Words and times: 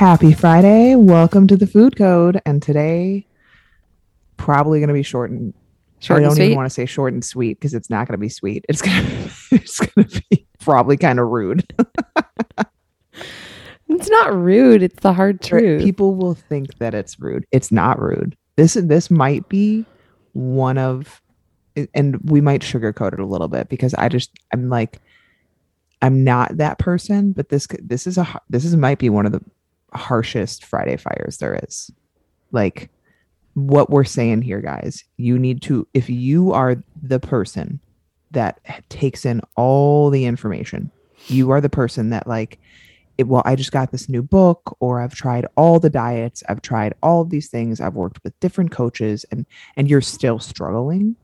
Happy 0.00 0.32
Friday. 0.32 0.94
Welcome 0.94 1.46
to 1.48 1.58
the 1.58 1.66
Food 1.66 1.94
Code. 1.94 2.40
And 2.46 2.62
today, 2.62 3.26
probably 4.38 4.78
going 4.78 4.88
to 4.88 4.94
be 4.94 5.02
short 5.02 5.30
and 5.30 5.52
Short 5.98 6.20
I 6.20 6.22
don't 6.22 6.36
sweet? 6.36 6.44
even 6.46 6.56
want 6.56 6.64
to 6.64 6.74
say 6.74 6.86
short 6.86 7.12
and 7.12 7.22
sweet 7.22 7.60
because 7.60 7.74
it's 7.74 7.90
not 7.90 8.08
going 8.08 8.14
to 8.14 8.18
be 8.18 8.30
sweet. 8.30 8.64
It's 8.66 8.80
going 8.80 8.96
to 9.04 9.30
it's 9.52 9.78
going 9.78 10.08
to 10.08 10.22
be 10.30 10.46
probably 10.58 10.96
kind 10.96 11.20
of 11.20 11.28
rude. 11.28 11.70
It's 13.90 14.08
not 14.08 14.34
rude. 14.34 14.82
It's 14.82 15.00
the 15.00 15.12
hard 15.12 15.42
truth. 15.42 15.82
People 15.82 16.14
will 16.14 16.32
think 16.32 16.78
that 16.78 16.94
it's 16.94 17.20
rude. 17.20 17.44
It's 17.52 17.70
not 17.70 18.00
rude. 18.00 18.38
This 18.56 18.72
this 18.72 19.10
might 19.10 19.46
be 19.50 19.84
one 20.32 20.78
of 20.78 21.20
and 21.92 22.18
we 22.22 22.40
might 22.40 22.62
sugarcoat 22.62 23.12
it 23.12 23.20
a 23.20 23.26
little 23.26 23.48
bit 23.48 23.68
because 23.68 23.92
I 23.92 24.08
just 24.08 24.30
I'm 24.54 24.70
like 24.70 24.98
I'm 26.00 26.24
not 26.24 26.56
that 26.56 26.78
person, 26.78 27.32
but 27.32 27.50
this 27.50 27.68
this 27.82 28.06
is 28.06 28.16
a 28.16 28.40
this 28.48 28.64
is 28.64 28.74
might 28.76 28.98
be 28.98 29.10
one 29.10 29.26
of 29.26 29.32
the 29.32 29.42
harshest 29.94 30.64
Friday 30.64 30.96
fires 30.96 31.38
there 31.38 31.58
is. 31.62 31.90
Like 32.52 32.90
what 33.54 33.90
we're 33.90 34.04
saying 34.04 34.42
here 34.42 34.60
guys, 34.60 35.04
you 35.16 35.38
need 35.38 35.62
to 35.62 35.86
if 35.94 36.08
you 36.08 36.52
are 36.52 36.82
the 37.02 37.20
person 37.20 37.80
that 38.32 38.60
takes 38.88 39.24
in 39.24 39.40
all 39.56 40.10
the 40.10 40.24
information, 40.24 40.90
you 41.26 41.50
are 41.50 41.60
the 41.60 41.68
person 41.68 42.10
that 42.10 42.26
like 42.26 42.58
it, 43.18 43.28
well, 43.28 43.42
I 43.44 43.54
just 43.54 43.70
got 43.72 43.92
this 43.92 44.08
new 44.08 44.22
book, 44.22 44.74
or 44.80 44.98
I've 44.98 45.14
tried 45.14 45.46
all 45.54 45.78
the 45.78 45.90
diets, 45.90 46.42
I've 46.48 46.62
tried 46.62 46.94
all 47.02 47.22
these 47.22 47.48
things, 47.48 47.78
I've 47.78 47.94
worked 47.94 48.24
with 48.24 48.38
different 48.40 48.70
coaches, 48.70 49.26
and 49.30 49.44
and 49.76 49.90
you're 49.90 50.00
still 50.00 50.38
struggling. 50.38 51.16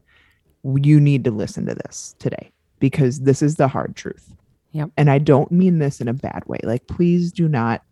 You 0.62 1.00
need 1.00 1.24
to 1.24 1.30
listen 1.30 1.64
to 1.66 1.74
this 1.74 2.14
today 2.18 2.50
because 2.80 3.20
this 3.20 3.40
is 3.40 3.54
the 3.54 3.68
hard 3.68 3.96
truth. 3.96 4.34
Yep. 4.72 4.90
And 4.98 5.10
I 5.10 5.18
don't 5.18 5.50
mean 5.50 5.78
this 5.78 6.02
in 6.02 6.08
a 6.08 6.12
bad 6.12 6.42
way. 6.46 6.58
Like, 6.62 6.86
please 6.86 7.32
do 7.32 7.48
not 7.48 7.82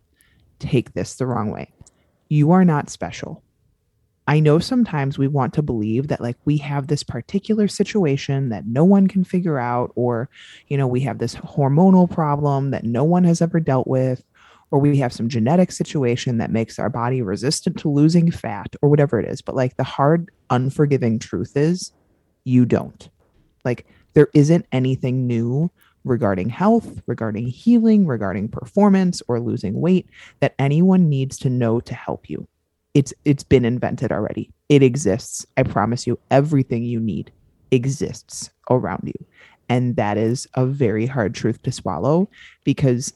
take 0.65 0.95
this 0.95 1.15
the 1.15 1.27
wrong 1.27 1.51
way. 1.51 1.73
You 2.29 2.51
are 2.53 2.65
not 2.65 2.91
special. 2.91 3.43
I 4.27 4.41
know 4.41 4.59
sometimes 4.59 5.19
we 5.19 5.29
want 5.29 5.53
to 5.55 5.63
believe 5.63 6.09
that 6.09 6.23
like 6.23 6.39
we 6.47 6.57
have 6.57 6.87
this 6.87 7.03
particular 7.03 7.69
situation 7.69 8.49
that 8.49 8.67
no 8.67 8.83
one 8.83 9.07
can 9.07 9.23
figure 9.23 9.59
out, 9.59 9.93
or, 9.97 10.31
you 10.69 10.79
know, 10.79 10.87
we 10.87 11.01
have 11.01 11.19
this 11.19 11.35
hormonal 11.35 12.11
problem 12.11 12.71
that 12.71 12.85
no 12.85 13.05
one 13.05 13.25
has 13.25 13.43
ever 13.43 13.61
dealt 13.61 13.87
with, 13.87 14.25
or 14.71 14.79
we 14.79 14.97
have 14.97 15.13
some 15.13 15.29
genetic 15.29 15.71
situation 15.71 16.39
that 16.39 16.51
makes 16.51 16.79
our 16.79 16.89
body 16.89 17.21
resistant 17.21 17.79
to 17.79 17.91
losing 17.91 18.31
fat, 18.31 18.75
or 18.81 18.89
whatever 18.89 19.21
it 19.21 19.29
is. 19.29 19.43
But 19.43 19.57
like 19.57 19.77
the 19.77 19.85
hard, 19.85 20.31
unforgiving 20.49 21.19
truth 21.19 21.57
is 21.57 21.93
you 22.45 22.65
don't. 22.65 23.09
Like 23.65 23.87
there 24.15 24.29
isn't 24.33 24.67
anything 24.73 25.27
new 25.27 25.71
regarding 26.05 26.51
health, 26.51 27.03
regarding 27.07 27.47
healing, 27.47 28.07
regarding 28.07 28.49
performance, 28.49 29.23
or 29.29 29.41
losing 29.41 29.81
weight 29.81 30.09
that 30.41 30.55
anyone 30.59 31.09
needs 31.09 31.39
to 31.39 31.51
know 31.51 31.81
to 31.81 31.95
help 31.95 32.29
you. 32.29 32.47
It's 32.93 33.13
it's 33.25 33.43
been 33.43 33.65
invented 33.65 34.13
already. 34.13 34.51
It 34.69 34.83
exists. 34.83 35.47
I 35.57 35.65
promise 35.65 36.07
you 36.07 36.19
everything 36.31 36.85
you 36.85 37.01
need 37.01 37.33
exists 37.71 38.51
around 38.71 39.03
you. 39.05 39.27
And 39.69 39.97
that 39.97 40.17
is 40.17 40.47
a 40.55 40.67
very 40.67 41.07
hard 41.07 41.35
truth 41.35 41.63
to 41.63 41.73
swallow 41.73 42.29
because 42.65 43.13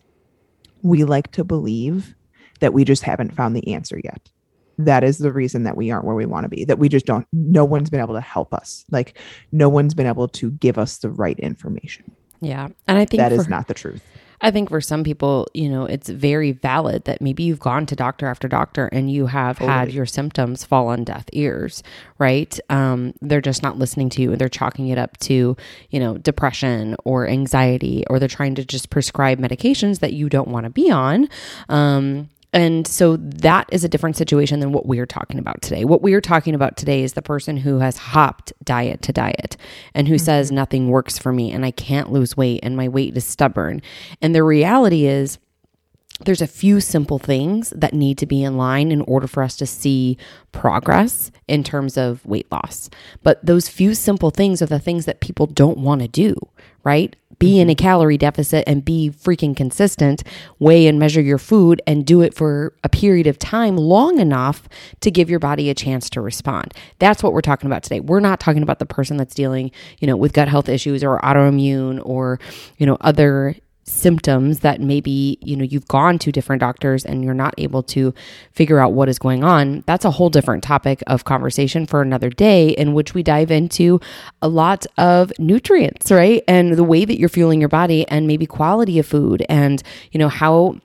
we 0.83 1.05
like 1.05 1.31
to 1.33 1.45
believe 1.45 2.15
that 2.61 2.73
we 2.73 2.85
just 2.85 3.03
haven't 3.03 3.35
found 3.35 3.55
the 3.55 3.73
answer 3.75 4.01
yet. 4.03 4.31
That 4.79 5.05
is 5.05 5.19
the 5.19 5.33
reason 5.33 5.65
that 5.65 5.77
we 5.77 5.91
aren't 5.91 6.07
where 6.07 6.15
we 6.15 6.27
want 6.27 6.45
to 6.45 6.49
be 6.49 6.65
that 6.65 6.79
we 6.79 6.89
just 6.89 7.07
don't 7.07 7.27
no 7.33 7.65
one's 7.65 7.91
been 7.91 8.01
able 8.01 8.15
to 8.15 8.21
help 8.21 8.55
us. 8.55 8.85
Like 8.91 9.19
no 9.53 9.69
one's 9.69 9.95
been 9.95 10.07
able 10.07 10.29
to 10.29 10.51
give 10.53 10.79
us 10.79 10.99
the 10.99 11.11
right 11.11 11.39
information 11.39 12.17
yeah. 12.41 12.69
And 12.87 12.99
I 12.99 13.05
think 13.05 13.21
that 13.21 13.33
for, 13.33 13.41
is 13.41 13.49
not 13.49 13.69
the 13.69 13.75
truth 13.75 14.03
I 14.41 14.51
think 14.51 14.69
for 14.69 14.81
some 14.81 15.03
people, 15.03 15.49
you 15.53 15.69
know, 15.69 15.85
it's 15.85 16.09
very 16.09 16.53
valid 16.53 17.05
that 17.05 17.21
maybe 17.21 17.43
you've 17.43 17.59
gone 17.59 17.87
to 17.87 17.97
doctor 17.97 18.27
after 18.27 18.47
doctor 18.47 18.87
and 18.87 19.11
you 19.11 19.27
have 19.27 19.59
had 19.59 19.93
your 19.93 20.07
symptoms 20.07 20.65
fall 20.65 20.89
on 20.89 21.05
deaf 21.05 21.25
ears, 21.33 21.83
right? 22.19 22.59
Um, 22.71 23.15
they're 23.21 23.41
just 23.41 23.63
not 23.63 23.79
listening 23.79 24.09
to 24.11 24.23
you. 24.23 24.33
And 24.33 24.41
they're 24.41 24.49
chalking 24.49 24.89
it 24.89 24.99
up 24.99 25.17
to, 25.19 25.57
you 25.91 26.01
know, 26.01 26.19
depression 26.19 26.95
or 27.05 27.27
anxiety, 27.27 28.05
or 28.09 28.19
they're 28.19 28.29
trying 28.29 28.55
to 28.57 28.65
just 28.65 28.91
prescribe 28.91 29.41
medications 29.41 29.99
that 30.01 30.13
you 30.13 30.29
don't 30.29 30.49
want 30.49 30.65
to 30.65 30.71
be 30.71 30.91
on. 30.91 31.29
Um, 31.69 32.29
and 32.53 32.87
so 32.87 33.17
that 33.19 33.69
is 33.71 33.85
a 33.85 33.89
different 33.89 34.17
situation 34.17 34.61
than 34.61 34.73
what 34.73 34.87
we're 34.87 35.07
talking 35.07 35.39
about 35.39 35.61
today. 35.61 35.85
What 35.85 36.01
we're 36.01 36.23
talking 36.23 36.55
about 36.55 36.77
today 36.77 37.03
is 37.03 37.13
the 37.13 37.23
person 37.23 37.59
who 37.59 37.79
has 37.81 37.99
hopped 37.99 38.53
diet 38.65 39.03
to 39.03 39.13
diet 39.13 39.57
and 39.95 40.09
who 40.09 40.17
says 40.19 40.49
mm-hmm. 40.49 40.57
nothing 40.57 40.89
works 40.89 41.19
for 41.19 41.33
me 41.33 41.53
and 41.53 41.67
I 41.67 41.71
can't 41.71 42.11
lose 42.11 42.37
weight 42.37 42.61
and 42.63 42.77
my 42.77 42.89
weight 42.89 43.17
is 43.17 43.25
stubborn. 43.27 43.83
And 44.23 44.35
the 44.35 44.43
reality 44.43 45.07
is, 45.07 45.39
there's 46.25 46.43
a 46.43 46.47
few 46.47 46.81
simple 46.81 47.19
things 47.19 47.71
that 47.71 47.95
need 47.95 48.19
to 48.19 48.27
be 48.27 48.43
in 48.43 48.57
line 48.57 48.91
in 48.91 49.03
order 49.03 49.27
for 49.27 49.43
us 49.43 49.57
to 49.57 49.67
see 49.67 50.19
progress 50.53 51.31
in 51.47 51.63
terms 51.63 51.97
of 51.97 52.25
weight 52.27 52.51
loss. 52.51 52.91
But 53.23 53.45
those 53.45 53.69
few 53.69 53.95
simple 53.95 54.31
things 54.31 54.61
are 54.61 54.67
the 54.67 54.81
things 54.81 55.05
that 55.05 55.21
people 55.21 55.47
don't 55.47 55.79
want 55.79 56.03
to 56.03 56.09
do, 56.09 56.35
right? 56.83 57.15
Be 57.39 57.61
in 57.61 57.67
mm-hmm. 57.67 57.73
a 57.73 57.75
calorie 57.77 58.19
deficit 58.19 58.65
and 58.67 58.85
be 58.85 59.11
freaking 59.11 59.57
consistent, 59.57 60.25
weigh 60.59 60.89
and 60.89 60.99
measure 60.99 61.21
your 61.21 61.39
food 61.39 61.81
and 61.87 62.05
do 62.05 62.21
it 62.21 62.35
for 62.35 62.75
a 62.83 62.89
period 62.89 63.29
of 63.29 63.39
time 63.39 63.77
long 63.77 64.19
enough 64.19 64.69
to 65.01 65.13
give 65.13 65.31
your 65.31 65.39
body 65.39 65.71
a 65.71 65.75
chance 65.75 66.11
to 66.11 66.21
respond. 66.21 66.75
That's 66.99 67.23
what 67.23 67.33
we're 67.33 67.43
talking 67.43 67.69
about 67.69 67.85
today. 67.85 68.01
We're 68.01 68.19
not 68.19 68.41
talking 68.41 68.63
about 68.65 68.81
the 68.81 68.87
person 68.87 69.19
that's 69.19 69.37
dealing, 69.37 69.71
you 70.01 70.09
know, 70.09 70.17
with 70.17 70.33
gut 70.33 70.49
health 70.49 70.69
issues 70.69 71.05
or 71.05 71.21
autoimmune 71.21 72.05
or, 72.05 72.41
you 72.77 72.87
know, 72.87 72.97
other 73.03 73.55
symptoms 73.89 74.61
that 74.61 74.81
maybe 74.81 75.39
you 75.41 75.57
know 75.57 75.65
you've 75.65 75.89
gone 75.89 76.19
to 76.19 76.31
different 76.31 76.61
doctors 76.61 77.05
and 77.05 77.25
you're 77.25 77.35
not 77.35 77.55
able 77.59 77.83
to 77.83 78.13
figure 78.53 78.79
out 78.79 78.93
what 78.93 79.09
is 79.09 79.19
going 79.19 79.43
on 79.43 79.83
that's 79.87 80.05
a 80.05 80.11
whole 80.11 80.31
different 80.31 80.63
topic 80.63 81.03
of 81.07 81.25
conversation 81.25 81.87
for 81.87 82.03
another 82.03 82.31
day 82.31 82.71
in 82.71 82.93
which 82.93 83.15
we 83.15 83.23
dive 83.23 83.51
into 83.51 84.01
a 84.43 84.49
lot 84.49 84.87
of 84.97 85.33
nutrients 85.39 86.11
right? 86.11 86.43
And 86.47 86.75
the 86.75 86.85
way 86.85 87.05
that 87.05 87.19
you're 87.19 87.29
fueling 87.29 87.61
your 87.61 87.69
body 87.69 88.07
and 88.09 88.27
maybe 88.27 88.47
quality 88.47 88.99
of 88.99 89.07
food 89.07 89.45
and 89.49 89.83
you 90.13 90.19
know 90.19 90.29
how 90.29 90.77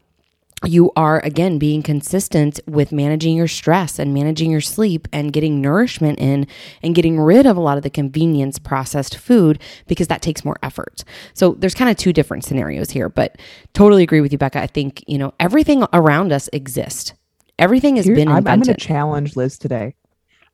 you 0.65 0.91
are 0.95 1.19
again 1.19 1.57
being 1.57 1.83
consistent 1.83 2.59
with 2.67 2.91
managing 2.91 3.35
your 3.35 3.47
stress 3.47 3.99
and 3.99 4.13
managing 4.13 4.51
your 4.51 4.61
sleep 4.61 5.07
and 5.11 5.33
getting 5.33 5.61
nourishment 5.61 6.19
in 6.19 6.47
and 6.81 6.95
getting 6.95 7.19
rid 7.19 7.45
of 7.45 7.57
a 7.57 7.61
lot 7.61 7.77
of 7.77 7.83
the 7.83 7.89
convenience 7.89 8.59
processed 8.59 9.17
food 9.17 9.59
because 9.87 10.07
that 10.07 10.21
takes 10.21 10.45
more 10.45 10.57
effort. 10.63 11.03
So 11.33 11.53
there's 11.53 11.75
kind 11.75 11.89
of 11.89 11.97
two 11.97 12.13
different 12.13 12.45
scenarios 12.45 12.91
here, 12.91 13.09
but 13.09 13.37
totally 13.73 14.03
agree 14.03 14.21
with 14.21 14.31
you, 14.31 14.37
Becca. 14.37 14.61
I 14.61 14.67
think, 14.67 15.03
you 15.07 15.17
know, 15.17 15.33
everything 15.39 15.85
around 15.93 16.31
us 16.31 16.49
exists. 16.53 17.13
Everything 17.59 17.97
has 17.97 18.05
Here- 18.05 18.15
been 18.15 18.27
I'm, 18.27 18.47
I'm 18.47 18.61
going 18.61 18.61
to 18.63 18.73
challenge 18.75 19.35
Liz 19.35 19.57
today. 19.57 19.95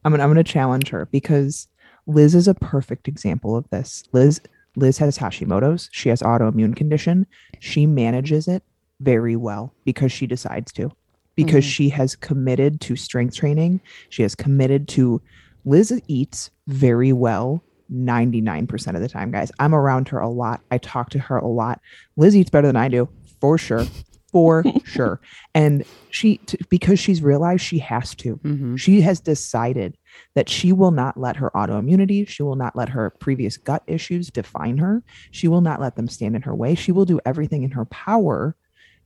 I'm 0.04 0.12
going 0.12 0.22
I'm 0.22 0.32
going 0.32 0.44
to 0.44 0.50
challenge 0.50 0.90
her 0.90 1.06
because 1.08 1.68
Liz 2.08 2.34
is 2.34 2.48
a 2.48 2.54
perfect 2.54 3.08
example 3.08 3.56
of 3.56 3.70
this. 3.70 4.04
Liz 4.14 4.42
Liz 4.76 4.98
has 5.00 5.18
Hashimoto's. 5.18 5.90
She 5.92 6.10
has 6.10 6.22
autoimmune 6.22 6.76
condition. 6.76 7.26
She 7.60 7.86
manages 7.86 8.48
it 8.48 8.64
very 9.02 9.36
well 9.36 9.74
because 9.86 10.12
she 10.12 10.28
decides 10.28 10.72
to. 10.74 10.92
Because 11.36 11.64
Mhm. 11.64 11.70
she 11.70 11.90
has 11.90 12.16
committed 12.16 12.82
to 12.82 12.96
strength 12.96 13.36
training. 13.36 13.80
She 14.10 14.24
has 14.24 14.36
committed 14.36 14.88
to 14.90 15.22
Liz 15.66 16.02
eats 16.08 16.50
very 16.68 17.14
well 17.14 17.64
99% 17.90 18.96
of 18.96 19.02
the 19.02 19.10
time, 19.10 19.32
guys. 19.32 19.52
I'm 19.60 19.74
around 19.74 20.10
her 20.10 20.20
a 20.20 20.30
lot. 20.30 20.62
I 20.72 20.78
talk 20.78 21.10
to 21.12 21.20
her 21.20 21.38
a 21.38 21.48
lot. 21.48 21.80
Liz 22.18 22.36
eats 22.36 22.50
better 22.50 22.68
than 22.68 22.76
I 22.76 22.88
do, 22.88 23.08
for 23.40 23.58
sure. 23.58 23.86
For 24.32 24.64
sure. 24.86 25.20
And 25.56 25.84
she 26.12 26.38
t- 26.38 26.60
because 26.70 27.00
she's 27.00 27.22
realized 27.24 27.64
she 27.64 27.80
has 27.80 28.14
to. 28.16 28.38
Mhm. 28.38 28.78
She 28.78 29.02
has 29.02 29.20
decided 29.20 29.98
that 30.36 30.50
she 30.50 30.72
will 30.72 30.92
not 30.92 31.18
let 31.18 31.38
her 31.38 31.50
autoimmunity, 31.56 32.28
she 32.28 32.44
will 32.44 32.56
not 32.56 32.76
let 32.76 32.90
her 32.90 33.10
previous 33.10 33.58
gut 33.58 33.82
issues 33.88 34.30
define 34.30 34.78
her. 34.78 35.04
She 35.32 35.48
will 35.48 35.62
not 35.62 35.80
let 35.82 35.96
them 35.96 36.08
stand 36.08 36.36
in 36.36 36.44
her 36.44 36.56
way. 36.56 36.76
She 36.76 36.92
will 36.92 37.06
do 37.06 37.20
everything 37.26 37.64
in 37.64 37.72
her 37.72 37.86
power 37.86 38.56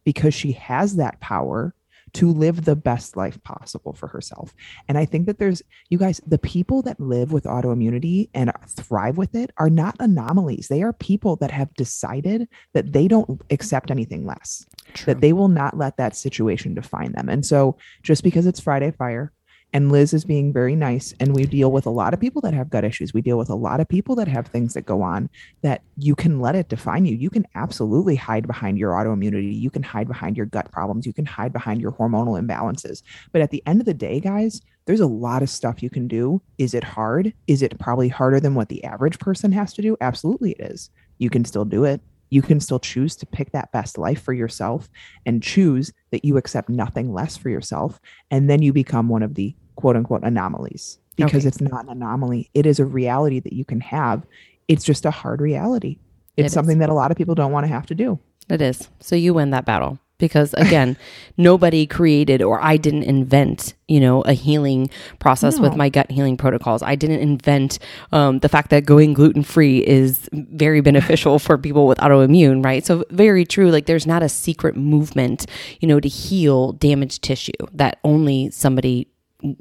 because 0.04 0.34
she 0.34 0.54
has 0.54 0.96
that 0.96 1.20
power 1.20 1.74
to 2.14 2.32
live 2.32 2.64
the 2.64 2.76
best 2.76 3.18
life 3.18 3.42
possible 3.44 3.94
for 3.94 4.08
herself. 4.08 4.54
And 4.88 4.98
I 4.98 5.06
think 5.06 5.26
that 5.26 5.40
there's, 5.40 5.64
you 5.90 5.98
guys, 5.98 6.22
the 6.28 6.38
people 6.38 6.82
that 6.84 7.00
live 7.00 7.32
with 7.32 7.46
autoimmunity 7.46 8.30
and 8.34 8.52
thrive 8.68 9.18
with 9.18 9.36
it 9.36 9.52
are 9.58 9.70
not 9.70 9.96
anomalies. 10.00 10.68
They 10.68 10.84
are 10.84 10.94
people 10.94 11.36
that 11.38 11.52
have 11.52 11.74
decided 11.74 12.48
that 12.74 12.94
they 12.94 13.08
don't 13.08 13.42
accept 13.50 13.90
anything 13.90 14.26
less, 14.26 14.66
True. 14.94 15.14
that 15.14 15.22
they 15.22 15.34
will 15.34 15.48
not 15.48 15.78
let 15.78 15.98
that 15.98 16.16
situation 16.16 16.76
define 16.76 17.14
them. 17.14 17.30
And 17.30 17.46
so 17.46 17.78
just 18.04 18.24
because 18.24 18.46
it's 18.46 18.60
Friday 18.60 18.92
Fire, 18.92 19.32
and 19.74 19.92
Liz 19.92 20.14
is 20.14 20.24
being 20.24 20.54
very 20.54 20.76
nice. 20.76 21.16
And 21.20 21.36
we 21.36 21.46
deal 21.46 21.72
with 21.72 21.88
a 21.88 21.92
lot 21.92 22.14
of 22.14 22.20
people 22.20 22.42
that 22.42 22.54
have 22.54 22.70
gut 22.70 22.84
issues. 22.84 23.14
We 23.14 23.24
deal 23.24 23.40
with 23.40 23.50
a 23.50 23.56
lot 23.56 23.80
of 23.80 23.90
people 23.90 24.16
that 24.16 24.28
have 24.28 24.46
things 24.46 24.76
that 24.76 24.86
go 24.86 25.02
on 25.02 25.30
that 25.64 25.82
you 25.98 26.14
can 26.16 26.40
let 26.40 26.56
it 26.56 26.70
define 26.70 27.06
you. 27.06 27.16
You 27.16 27.32
can 27.32 27.46
absolutely 27.56 28.16
hide 28.16 28.46
behind 28.46 28.78
your 28.78 28.92
autoimmunity. 28.92 29.60
You 29.60 29.72
can 29.72 29.82
hide 29.82 30.08
behind 30.08 30.38
your 30.38 30.46
gut 30.46 30.72
problems. 30.72 31.08
You 31.08 31.14
can 31.14 31.26
hide 31.26 31.52
behind 31.52 31.82
your 31.82 31.92
hormonal 31.92 32.40
imbalances. 32.40 33.02
But 33.32 33.42
at 33.42 33.50
the 33.50 33.64
end 33.66 33.82
of 33.82 33.88
the 33.88 33.96
day, 33.96 34.20
guys, 34.20 34.62
there's 34.86 35.00
a 35.00 35.08
lot 35.08 35.42
of 35.42 35.50
stuff 35.50 35.82
you 35.82 35.90
can 35.90 36.08
do. 36.08 36.40
Is 36.60 36.76
it 36.76 36.84
hard? 36.84 37.34
Is 37.48 37.64
it 37.64 37.80
probably 37.80 38.10
harder 38.10 38.40
than 38.40 38.54
what 38.54 38.70
the 38.70 38.84
average 38.84 39.18
person 39.18 39.52
has 39.54 39.74
to 39.74 39.82
do? 39.82 39.98
Absolutely, 40.02 40.52
it 40.52 40.72
is. 40.72 40.92
You 41.18 41.32
can 41.32 41.46
still 41.46 41.66
do 41.66 41.84
it 41.84 42.00
you 42.34 42.42
can 42.42 42.60
still 42.60 42.80
choose 42.80 43.16
to 43.16 43.28
pick 43.28 43.52
that 43.52 43.72
best 43.72 43.96
life 43.96 44.20
for 44.20 44.34
yourself 44.34 44.90
and 45.24 45.44
choose 45.44 45.94
that 46.12 46.26
you 46.26 46.36
accept 46.36 46.68
nothing 46.68 47.14
less 47.14 47.38
for 47.38 47.50
yourself. 47.50 48.00
And 48.32 48.50
then 48.50 48.64
you 48.64 48.74
become 48.74 49.08
one 49.08 49.22
of 49.22 49.36
the 49.36 49.56
quote 49.76 49.96
unquote 49.96 50.24
anomalies 50.24 51.00
because 51.16 51.42
Okay. 51.42 51.48
it's 51.48 51.62
not 51.62 51.86
an 51.86 51.92
anomaly. 51.92 52.50
It 52.54 52.66
is 52.66 52.80
a 52.80 52.86
reality 52.86 53.40
that 53.40 53.54
you 53.54 53.66
can 53.66 53.82
have. 53.82 54.24
It's 54.68 54.84
just 54.84 55.06
a 55.06 55.12
hard 55.12 55.42
reality. 55.42 55.98
It 56.38 56.44
It's 56.44 56.48
is. 56.48 56.54
something 56.54 56.80
that 56.80 56.90
a 56.90 56.94
lot 56.94 57.12
of 57.12 57.18
people 57.18 57.36
don't 57.36 57.52
want 57.52 57.66
to 57.66 57.72
have 57.72 57.86
to 57.88 57.96
do. 57.96 58.20
It 58.50 58.62
is. 58.62 58.90
So 59.00 59.16
you 59.16 59.34
win 59.34 59.52
that 59.52 59.66
battle 59.66 60.00
because 60.18 60.54
again, 60.56 60.98
nobody 61.38 61.86
created 61.86 62.42
or 62.42 62.62
I 62.64 62.78
didn't 62.78 63.04
invent, 63.04 63.74
you 63.88 64.00
know, 64.00 64.22
a 64.22 64.34
healing 64.34 64.90
process 65.20 65.60
with 65.60 65.76
my 65.76 65.90
gut 65.90 66.10
healing 66.12 66.36
protocols. 66.38 66.82
I 66.82 66.96
didn't 66.96 67.20
invent 67.20 67.78
um, 68.12 68.40
the 68.40 68.50
fact 68.50 68.70
that 68.72 68.86
going 68.86 69.14
gluten 69.14 69.44
free 69.44 69.80
is 69.86 70.30
very 70.34 70.82
beneficial 70.82 71.40
for 71.40 71.58
people 71.58 71.86
with 71.88 72.00
autoimmune, 72.00 72.64
right? 72.66 72.86
So 72.86 73.04
very 73.12 73.46
true. 73.46 73.70
Like 73.70 73.86
there's 73.86 74.08
not 74.08 74.24
a 74.24 74.30
secret 74.30 74.76
movement, 74.76 75.46
you 75.80 75.88
know, 75.88 76.00
to 76.00 76.08
heal 76.10 76.74
damaged 76.74 77.22
tissue 77.22 77.52
that 77.74 78.00
only 78.04 78.50
somebody 78.50 79.08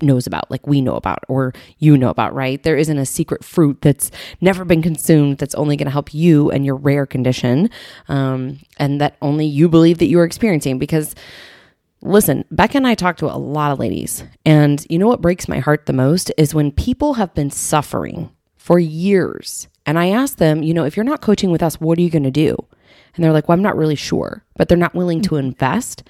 knows 0.00 0.26
about, 0.26 0.50
like 0.50 0.66
we 0.66 0.80
know 0.80 0.94
about 0.94 1.20
or 1.28 1.52
you 1.78 1.96
know 1.96 2.10
about, 2.10 2.34
right? 2.34 2.62
There 2.62 2.76
isn't 2.76 2.98
a 2.98 3.06
secret 3.06 3.44
fruit 3.44 3.80
that's 3.80 4.10
never 4.40 4.64
been 4.64 4.82
consumed 4.82 5.38
that's 5.38 5.54
only 5.54 5.76
going 5.76 5.86
to 5.86 5.92
help 5.92 6.14
you 6.14 6.50
and 6.50 6.64
your 6.64 6.76
rare 6.76 7.06
condition, 7.06 7.70
um, 8.08 8.58
and 8.78 9.00
that 9.00 9.16
only 9.22 9.46
you 9.46 9.68
believe 9.68 9.98
that 9.98 10.06
you 10.06 10.18
are 10.20 10.24
experiencing. 10.24 10.78
Because 10.78 11.14
listen, 12.02 12.44
Becca 12.50 12.78
and 12.78 12.86
I 12.86 12.94
talk 12.94 13.16
to 13.18 13.26
a 13.26 13.36
lot 13.36 13.72
of 13.72 13.78
ladies, 13.78 14.24
and 14.44 14.84
you 14.88 14.98
know 14.98 15.08
what 15.08 15.22
breaks 15.22 15.48
my 15.48 15.58
heart 15.58 15.86
the 15.86 15.92
most 15.92 16.32
is 16.36 16.54
when 16.54 16.72
people 16.72 17.14
have 17.14 17.34
been 17.34 17.50
suffering 17.50 18.30
for 18.56 18.78
years, 18.78 19.68
and 19.86 19.98
I 19.98 20.10
ask 20.10 20.38
them, 20.38 20.62
you 20.62 20.72
know, 20.72 20.84
if 20.84 20.96
you're 20.96 21.04
not 21.04 21.20
coaching 21.20 21.50
with 21.50 21.62
us, 21.62 21.80
what 21.80 21.98
are 21.98 22.02
you 22.02 22.10
going 22.10 22.22
to 22.22 22.30
do? 22.30 22.56
And 23.14 23.24
they're 23.24 23.32
like, 23.32 23.48
well, 23.48 23.56
I'm 23.56 23.62
not 23.62 23.76
really 23.76 23.96
sure, 23.96 24.44
but 24.56 24.68
they're 24.68 24.78
not 24.78 24.94
willing 24.94 25.20
to 25.22 25.36
invest. 25.36 26.02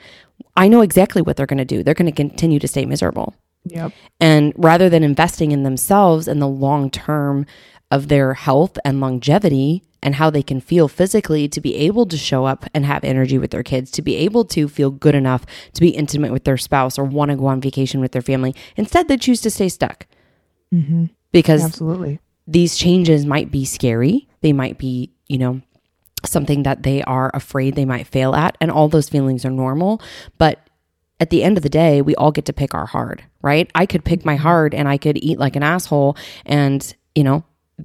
I 0.56 0.68
know 0.68 0.82
exactly 0.82 1.22
what 1.22 1.36
they're 1.36 1.46
going 1.46 1.58
to 1.58 1.64
do. 1.64 1.82
They're 1.82 1.94
going 1.94 2.10
to 2.10 2.12
continue 2.12 2.58
to 2.58 2.68
stay 2.68 2.84
miserable. 2.84 3.34
Yep. 3.64 3.92
And 4.20 4.52
rather 4.56 4.88
than 4.88 5.02
investing 5.02 5.52
in 5.52 5.62
themselves 5.62 6.28
and 6.28 6.40
the 6.40 6.48
long 6.48 6.90
term 6.90 7.46
of 7.90 8.08
their 8.08 8.34
health 8.34 8.78
and 8.84 9.00
longevity 9.00 9.82
and 10.02 10.16
how 10.16 10.30
they 10.30 10.42
can 10.42 10.60
feel 10.60 10.88
physically 10.88 11.48
to 11.48 11.60
be 11.60 11.76
able 11.76 12.06
to 12.06 12.16
show 12.16 12.44
up 12.44 12.64
and 12.74 12.84
have 12.84 13.04
energy 13.04 13.38
with 13.38 13.52
their 13.52 13.62
kids, 13.62 13.90
to 13.92 14.02
be 14.02 14.16
able 14.16 14.44
to 14.46 14.68
feel 14.68 14.90
good 14.90 15.14
enough 15.14 15.46
to 15.74 15.80
be 15.80 15.90
intimate 15.90 16.32
with 16.32 16.44
their 16.44 16.56
spouse 16.56 16.98
or 16.98 17.04
want 17.04 17.30
to 17.30 17.36
go 17.36 17.46
on 17.46 17.60
vacation 17.60 18.00
with 18.00 18.12
their 18.12 18.22
family, 18.22 18.54
instead 18.76 19.06
they 19.06 19.16
choose 19.16 19.40
to 19.40 19.50
stay 19.50 19.68
stuck 19.68 20.06
hmm 20.72 21.04
because 21.32 21.64
Absolutely. 21.64 22.20
these 22.46 22.76
changes 22.76 23.24
might 23.24 23.50
be 23.50 23.64
scary. 23.64 24.28
They 24.42 24.52
might 24.52 24.78
be, 24.78 25.12
you 25.28 25.38
know, 25.38 25.62
something 26.24 26.62
that 26.64 26.82
they 26.82 27.02
are 27.02 27.30
afraid 27.34 27.74
they 27.74 27.86
might 27.86 28.06
fail 28.06 28.34
at. 28.34 28.56
And 28.60 28.70
all 28.70 28.88
those 28.88 29.08
feelings 29.08 29.44
are 29.44 29.50
normal. 29.50 30.00
But 30.38 30.60
at 31.22 31.30
the 31.30 31.44
end 31.44 31.56
of 31.56 31.62
the 31.62 31.68
day, 31.68 32.02
we 32.02 32.16
all 32.16 32.32
get 32.32 32.44
to 32.46 32.52
pick 32.52 32.74
our 32.74 32.84
hard, 32.84 33.22
right? 33.42 33.70
I 33.76 33.86
could 33.86 34.04
pick 34.04 34.24
my 34.24 34.34
hard 34.34 34.74
and 34.74 34.88
I 34.88 34.98
could 34.98 35.16
eat 35.22 35.38
like 35.38 35.54
an 35.54 35.62
asshole 35.62 36.16
and, 36.44 36.94
you 37.14 37.22
know, 37.22 37.44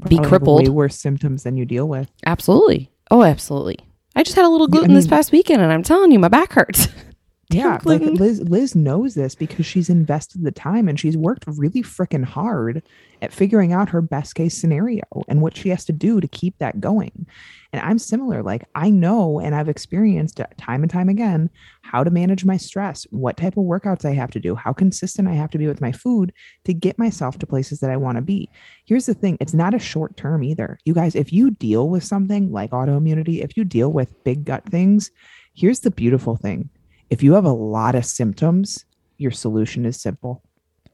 be 0.10 0.16
Probably 0.18 0.28
crippled. 0.28 0.64
Way 0.64 0.70
worse 0.70 0.96
symptoms 0.96 1.44
than 1.44 1.56
you 1.56 1.64
deal 1.64 1.88
with. 1.88 2.10
Absolutely. 2.26 2.90
Oh, 3.12 3.22
absolutely. 3.22 3.78
I 4.16 4.24
just 4.24 4.36
had 4.36 4.44
a 4.44 4.50
little 4.50 4.68
Yeah, 4.68 4.78
I 4.78 4.80
gluten 4.80 4.96
this 4.96 5.06
past 5.06 5.32
weekend 5.32 5.62
and 5.62 5.72
I'm 5.72 5.84
telling 5.84 6.12
you, 6.12 6.18
my 6.18 6.30
back 6.30 6.54
hurts. 6.54 6.88
Yeah, 7.50 7.80
like. 7.86 8.02
Liz 8.02 8.42
Liz 8.42 8.76
knows 8.76 9.16
this 9.16 9.34
because 9.34 9.66
she's 9.66 9.90
invested 9.90 10.44
the 10.44 10.52
time 10.52 10.90
and 10.90 11.00
she's 11.00 11.16
worked 11.16 11.46
really 11.48 11.82
freaking 11.82 12.26
hard 12.26 12.84
at 13.22 13.32
figuring 13.32 13.72
out 13.72 13.88
her 13.90 14.02
best 14.02 14.36
case 14.36 14.58
scenario 14.58 15.04
and 15.30 15.42
what 15.42 15.56
she 15.56 15.70
has 15.70 15.86
to 15.86 15.94
do 15.94 16.20
to 16.20 16.28
keep 16.28 16.58
that 16.58 16.82
going. 16.82 17.26
And 17.72 17.82
I'm 17.82 18.00
similar. 18.00 18.44
Like 18.44 18.66
I 18.76 18.90
know 18.90 19.40
and 19.40 19.56
I've 19.56 19.70
experienced 19.70 20.42
time 20.58 20.84
and 20.84 20.92
time 20.92 21.08
again 21.08 21.50
how 21.84 22.04
to 22.04 22.12
manage 22.12 22.44
my 22.44 22.58
stress, 22.58 23.08
what 23.12 23.38
type 23.38 23.56
of 23.56 23.64
workouts 23.64 24.04
I 24.04 24.14
have 24.14 24.32
to 24.32 24.42
do, 24.42 24.54
how 24.54 24.74
consistent 24.74 25.30
I 25.30 25.34
have 25.34 25.52
to 25.52 25.58
be 25.58 25.68
with 25.68 25.80
my 25.80 25.94
food 25.94 26.34
to 26.66 26.74
get 26.74 27.00
myself 27.00 27.40
to 27.40 27.48
places 27.48 27.80
that 27.80 27.90
I 27.90 27.98
want 27.98 28.18
to 28.18 28.22
be. 28.22 28.50
Here's 28.86 29.06
the 29.06 29.14
thing, 29.14 29.38
it's 29.40 29.54
not 29.54 29.74
a 29.74 29.80
short 29.80 30.18
term 30.18 30.44
either. 30.44 30.80
You 30.84 30.94
guys, 30.94 31.16
if 31.16 31.32
you 31.32 31.52
deal 31.52 31.88
with 31.88 32.04
something 32.04 32.52
like 32.52 32.72
autoimmunity, 32.72 33.42
if 33.42 33.56
you 33.56 33.64
deal 33.64 33.94
with 33.94 34.22
big 34.26 34.44
gut 34.44 34.66
things, 34.66 35.12
here's 35.54 35.80
the 35.80 35.92
beautiful 35.92 36.36
thing 36.36 36.70
if 37.10 37.24
you 37.24 37.34
have 37.34 37.46
a 37.46 37.52
lot 37.52 37.96
of 37.96 38.06
symptoms, 38.06 38.86
your 39.18 39.32
solution 39.32 39.86
is 39.86 40.00
simple. 40.00 40.44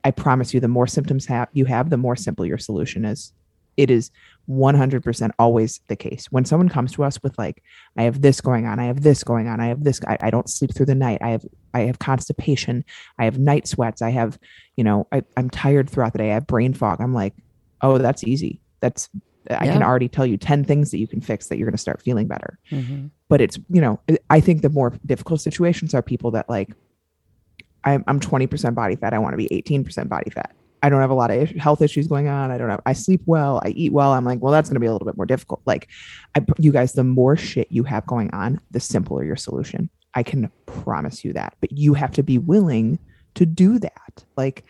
I 0.04 0.12
promise 0.12 0.54
you, 0.54 0.60
the 0.60 0.68
more 0.68 0.88
symptoms 0.88 1.26
have 1.28 1.48
you 1.54 1.66
have, 1.66 1.90
the 1.90 1.98
more 1.98 2.16
simple 2.16 2.46
your 2.46 2.58
solution 2.58 3.06
is. 3.06 3.34
It 3.76 3.90
is 3.90 4.12
100% 4.50 5.32
always 5.40 5.80
the 5.88 5.96
case. 5.96 6.28
When 6.30 6.46
someone 6.46 6.70
comes 6.70 6.92
to 6.94 7.04
us 7.04 7.22
with 7.24 7.36
like, 7.40 7.64
I 7.98 8.04
have 8.04 8.22
this 8.22 8.40
going 8.40 8.68
on, 8.68 8.80
I 8.80 8.86
have 8.86 9.02
this 9.02 9.24
going 9.24 9.48
on, 9.48 9.60
I 9.60 9.68
have 9.68 9.84
this, 9.84 10.00
I, 10.08 10.18
I 10.22 10.30
don't 10.30 10.50
sleep 10.50 10.76
through 10.76 10.86
the 10.86 10.96
night, 10.96 11.20
I 11.22 11.30
have, 11.30 11.46
I 11.74 11.82
have 11.82 11.98
constipation, 11.98 12.84
I 13.18 13.26
have 13.26 13.40
night 13.40 13.68
sweats, 13.68 14.02
I 14.02 14.12
have, 14.12 14.38
you 14.76 14.84
know, 14.84 15.08
I, 15.12 15.24
I'm 15.38 15.50
tired 15.50 15.90
throughout 15.90 16.14
the 16.14 16.20
day, 16.20 16.32
I 16.32 16.36
have 16.36 16.46
brain 16.46 16.74
fog. 16.74 17.02
I'm 17.02 17.14
like, 17.14 17.34
oh, 17.82 17.98
that's 17.98 18.24
easy. 18.24 18.60
That's 18.80 19.10
I 19.50 19.68
can 19.68 19.84
already 19.84 20.08
tell 20.08 20.26
you 20.26 20.38
10 20.38 20.64
things 20.64 20.92
that 20.92 21.00
you 21.00 21.08
can 21.08 21.20
fix 21.20 21.48
that 21.48 21.58
you're 21.58 21.66
going 21.66 21.74
to 21.74 21.82
start 21.82 22.02
feeling 22.02 22.28
better 22.28 22.60
Mm-hmm. 22.72 23.08
But 23.34 23.42
it's 23.42 23.58
you 23.68 23.82
know 23.82 24.00
i 24.30 24.40
think 24.40 24.62
the 24.62 24.70
more 24.70 24.94
difficult 25.08 25.42
situations 25.42 25.96
are 25.96 26.04
people 26.04 26.30
that 26.30 26.48
like 26.48 26.70
i'm, 27.84 28.04
I'm 28.06 28.20
20% 28.20 28.76
body 28.76 28.96
fat 28.96 29.12
i 29.12 29.18
want 29.18 29.34
to 29.34 29.38
be 29.38 29.48
18% 29.50 30.08
body 30.08 30.30
fat. 30.30 30.56
I 30.84 30.90
don't 30.90 31.02
have 31.02 31.10
a 31.10 31.16
lot 31.16 31.32
of 31.32 31.50
health 31.50 31.82
issues 31.82 32.06
going 32.06 32.28
on 32.28 32.52
i 32.52 32.60
don't 32.60 32.70
have 32.70 32.82
i 32.86 32.94
sleep 32.94 33.24
well 33.26 33.60
i 33.66 33.70
eat 33.70 33.92
well 33.92 34.12
i'm 34.12 34.24
like 34.24 34.40
well 34.40 34.52
that's 34.52 34.70
going 34.70 34.76
to 34.76 34.80
be 34.80 34.86
a 34.86 34.92
little 34.92 35.08
bit 35.08 35.18
more 35.18 35.26
difficult. 35.26 35.64
Like 35.66 35.90
I, 36.36 36.46
you 36.60 36.72
guys 36.72 36.94
the 36.94 37.04
more 37.04 37.36
shit 37.36 37.72
you 37.72 37.84
have 37.86 38.06
going 38.06 38.30
on 38.36 38.60
the 38.70 38.80
simpler 38.80 39.24
your 39.24 39.36
solution. 39.36 39.90
I 40.14 40.22
can 40.22 40.52
promise 40.68 41.26
you 41.26 41.34
that 41.34 41.56
but 41.60 41.72
you 41.72 41.96
have 41.96 42.12
to 42.12 42.22
be 42.22 42.38
willing 42.38 43.00
to 43.34 43.48
do 43.48 43.80
that. 43.80 44.26
Like 44.38 44.64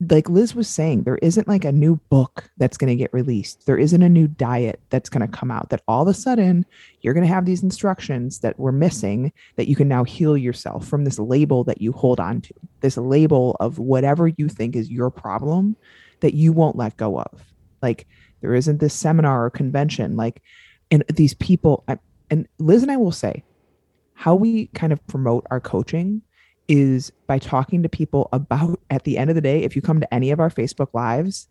like 0.00 0.28
Liz 0.28 0.54
was 0.54 0.68
saying, 0.68 1.04
there 1.04 1.18
isn't 1.22 1.48
like 1.48 1.64
a 1.64 1.72
new 1.72 1.96
book 2.10 2.50
that's 2.58 2.76
going 2.76 2.88
to 2.88 2.96
get 2.96 3.14
released. 3.14 3.64
There 3.64 3.78
isn't 3.78 4.02
a 4.02 4.08
new 4.08 4.28
diet 4.28 4.80
that's 4.90 5.08
going 5.08 5.26
to 5.26 5.36
come 5.36 5.50
out 5.50 5.70
that 5.70 5.82
all 5.88 6.02
of 6.02 6.08
a 6.08 6.14
sudden 6.14 6.66
you're 7.00 7.14
going 7.14 7.26
to 7.26 7.32
have 7.32 7.46
these 7.46 7.62
instructions 7.62 8.40
that 8.40 8.58
were 8.58 8.72
missing 8.72 9.32
that 9.56 9.68
you 9.68 9.76
can 9.76 9.88
now 9.88 10.04
heal 10.04 10.36
yourself 10.36 10.86
from 10.86 11.04
this 11.04 11.18
label 11.18 11.64
that 11.64 11.80
you 11.80 11.92
hold 11.92 12.20
on 12.20 12.42
to, 12.42 12.52
this 12.80 12.98
label 12.98 13.56
of 13.58 13.78
whatever 13.78 14.28
you 14.36 14.48
think 14.48 14.76
is 14.76 14.90
your 14.90 15.10
problem 15.10 15.76
that 16.20 16.34
you 16.34 16.52
won't 16.52 16.76
let 16.76 16.96
go 16.98 17.18
of. 17.18 17.54
Like 17.80 18.06
there 18.42 18.54
isn't 18.54 18.80
this 18.80 18.94
seminar 18.94 19.46
or 19.46 19.50
convention, 19.50 20.16
like, 20.16 20.42
and 20.90 21.04
these 21.08 21.34
people, 21.34 21.84
I, 21.88 21.98
and 22.30 22.46
Liz 22.58 22.82
and 22.82 22.92
I 22.92 22.96
will 22.98 23.12
say, 23.12 23.44
how 24.12 24.34
we 24.34 24.66
kind 24.68 24.92
of 24.92 25.06
promote 25.06 25.46
our 25.50 25.60
coaching 25.60 26.22
is 26.68 27.12
by 27.26 27.38
talking 27.38 27.82
to 27.82 27.88
people 27.88 28.28
about 28.32 28.80
at 28.90 29.04
the 29.04 29.18
end 29.18 29.30
of 29.30 29.36
the 29.36 29.40
day 29.42 29.62
if 29.62 29.76
you 29.76 29.82
come 29.82 30.00
to 30.00 30.14
any 30.14 30.30
of 30.30 30.40
our 30.40 30.50
facebook 30.50 30.88
lives 30.94 31.48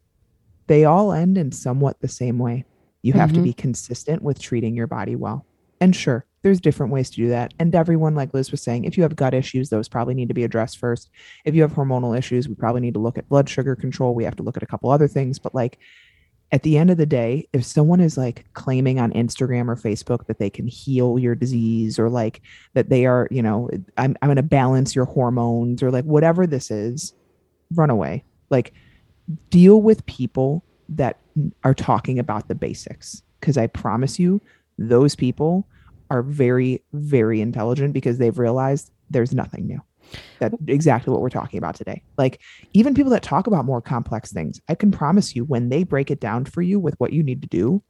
they 0.67 0.83
all 0.83 1.11
end 1.13 1.37
in 1.37 1.51
somewhat 1.51 1.99
the 2.01 2.07
same 2.07 2.39
way. 2.39 2.65
You 3.03 3.13
have 3.13 3.31
to 3.33 3.39
Mhm. 3.39 3.43
be 3.43 3.53
consistent 3.53 4.23
with 4.23 4.39
treating 4.39 4.75
your 4.75 4.87
body 4.87 5.15
well. 5.15 5.45
And 5.79 5.95
sure 5.95 6.25
there's 6.41 6.59
different 6.59 6.91
ways 6.91 7.09
to 7.11 7.17
do 7.17 7.29
that. 7.29 7.53
And 7.59 7.73
everyone 7.75 8.15
like 8.15 8.33
liz 8.33 8.49
was 8.49 8.63
saying 8.63 8.85
if 8.85 8.97
you 8.97 9.03
have 9.03 9.15
gut 9.15 9.35
issues 9.35 9.69
those 9.69 9.87
probably 9.87 10.15
need 10.15 10.27
to 10.29 10.33
be 10.33 10.43
addressed 10.43 10.79
first. 10.79 11.11
If 11.45 11.53
you 11.53 11.61
have 11.61 11.73
hormonal 11.73 12.17
issues 12.17 12.49
we 12.49 12.55
probably 12.55 12.81
need 12.81 12.95
to 12.95 12.99
look 12.99 13.17
at 13.19 13.29
blood 13.29 13.47
sugar 13.47 13.75
control. 13.75 14.15
We 14.15 14.23
have 14.23 14.35
to 14.37 14.43
look 14.43 14.57
at 14.57 14.63
a 14.63 14.67
couple 14.67 14.89
other 14.89 15.07
things. 15.07 15.37
But 15.37 15.53
like 15.53 15.77
at 16.51 16.63
the 16.63 16.77
end 16.77 16.91
of 16.91 16.97
the 16.97 17.05
day, 17.05 17.47
if 17.53 17.65
someone 17.65 17.99
is 17.99 18.17
like 18.17 18.45
claiming 18.53 18.99
on 18.99 19.11
Instagram 19.13 19.67
or 19.67 19.75
Facebook 19.75 20.27
that 20.27 20.39
they 20.39 20.49
can 20.49 20.67
heal 20.67 21.17
your 21.17 21.35
disease 21.35 21.97
or 21.97 22.09
like 22.09 22.41
that 22.73 22.89
they 22.89 23.05
are, 23.05 23.27
you 23.31 23.41
know, 23.41 23.69
I'm, 23.97 24.15
I'm 24.21 24.27
going 24.27 24.35
to 24.37 24.43
balance 24.43 24.95
your 24.95 25.05
hormones 25.05 25.81
or 25.81 25.91
like 25.91 26.05
whatever 26.05 26.45
this 26.45 26.69
is, 26.69 27.13
run 27.73 27.89
away. 27.89 28.23
Like 28.49 28.73
deal 29.49 29.81
with 29.81 30.05
people 30.05 30.63
that 30.87 31.19
are 31.63 31.73
talking 31.73 32.19
about 32.19 32.47
the 32.47 32.55
basics. 32.55 33.23
Cause 33.41 33.57
I 33.57 33.67
promise 33.67 34.19
you, 34.19 34.39
those 34.77 35.15
people 35.15 35.67
are 36.11 36.21
very, 36.21 36.83
very 36.93 37.41
intelligent 37.41 37.93
because 37.93 38.17
they've 38.17 38.37
realized 38.37 38.91
there's 39.09 39.33
nothing 39.33 39.67
new. 39.67 39.81
That 40.39 40.53
exactly 40.67 41.11
what 41.11 41.21
we're 41.21 41.29
talking 41.29 41.57
about 41.57 41.75
today. 41.75 42.01
Like 42.17 42.41
even 42.73 42.93
people 42.93 43.11
that 43.11 43.23
talk 43.23 43.47
about 43.47 43.65
more 43.65 43.81
complex 43.81 44.31
things, 44.31 44.61
I 44.69 44.75
can 44.75 44.91
promise 44.91 45.35
you 45.35 45.45
when 45.45 45.69
they 45.69 45.83
break 45.83 46.11
it 46.11 46.19
down 46.19 46.45
for 46.45 46.61
you 46.61 46.79
with 46.79 46.95
what 46.99 47.13
you 47.13 47.23
need 47.23 47.41
to 47.41 47.47
do, 47.47 47.81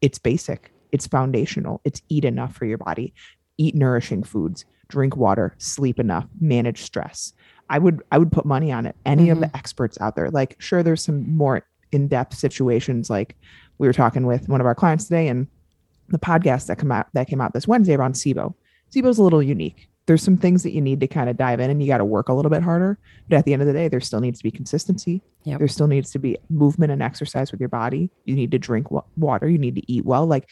it's 0.00 0.18
basic, 0.18 0.72
it's 0.90 1.06
foundational, 1.06 1.80
it's 1.84 2.02
eat 2.08 2.24
enough 2.24 2.54
for 2.54 2.66
your 2.66 2.78
body, 2.78 3.14
eat 3.58 3.74
nourishing 3.74 4.22
foods, 4.22 4.64
drink 4.88 5.16
water, 5.16 5.54
sleep 5.58 5.98
enough, 5.98 6.26
manage 6.40 6.82
stress. 6.82 7.32
I 7.70 7.78
would 7.78 8.02
I 8.12 8.18
would 8.18 8.32
put 8.32 8.44
money 8.44 8.70
on 8.70 8.86
it. 8.86 8.96
Any 9.06 9.24
mm-hmm. 9.24 9.32
of 9.32 9.40
the 9.40 9.56
experts 9.56 9.98
out 10.00 10.16
there, 10.16 10.30
like 10.30 10.56
sure, 10.58 10.82
there's 10.82 11.02
some 11.02 11.34
more 11.36 11.66
in-depth 11.92 12.34
situations. 12.34 13.08
Like 13.08 13.36
we 13.78 13.86
were 13.86 13.92
talking 13.92 14.26
with 14.26 14.48
one 14.48 14.60
of 14.60 14.66
our 14.66 14.74
clients 14.74 15.04
today, 15.04 15.28
and 15.28 15.46
the 16.08 16.18
podcast 16.18 16.66
that 16.66 16.78
come 16.78 16.92
out 16.92 17.06
that 17.14 17.28
came 17.28 17.40
out 17.40 17.54
this 17.54 17.66
Wednesday 17.66 17.94
around 17.94 18.14
SIBO. 18.14 18.54
SIBO's 18.94 19.18
a 19.18 19.22
little 19.22 19.42
unique. 19.42 19.88
There's 20.06 20.22
some 20.22 20.36
things 20.36 20.62
that 20.64 20.72
you 20.72 20.80
need 20.80 21.00
to 21.00 21.06
kind 21.06 21.30
of 21.30 21.36
dive 21.36 21.60
in 21.60 21.70
and 21.70 21.80
you 21.80 21.88
got 21.88 21.98
to 21.98 22.04
work 22.04 22.28
a 22.28 22.34
little 22.34 22.50
bit 22.50 22.62
harder. 22.62 22.98
But 23.28 23.36
at 23.36 23.44
the 23.44 23.52
end 23.52 23.62
of 23.62 23.68
the 23.68 23.74
day, 23.74 23.88
there 23.88 24.00
still 24.00 24.20
needs 24.20 24.38
to 24.38 24.44
be 24.44 24.50
consistency. 24.50 25.22
Yep. 25.44 25.58
There 25.58 25.68
still 25.68 25.86
needs 25.86 26.10
to 26.12 26.18
be 26.18 26.38
movement 26.50 26.92
and 26.92 27.02
exercise 27.02 27.52
with 27.52 27.60
your 27.60 27.68
body. 27.68 28.10
You 28.24 28.34
need 28.34 28.50
to 28.50 28.58
drink 28.58 28.88
water. 29.16 29.48
You 29.48 29.58
need 29.58 29.76
to 29.76 29.92
eat 29.92 30.04
well. 30.04 30.26
Like, 30.26 30.48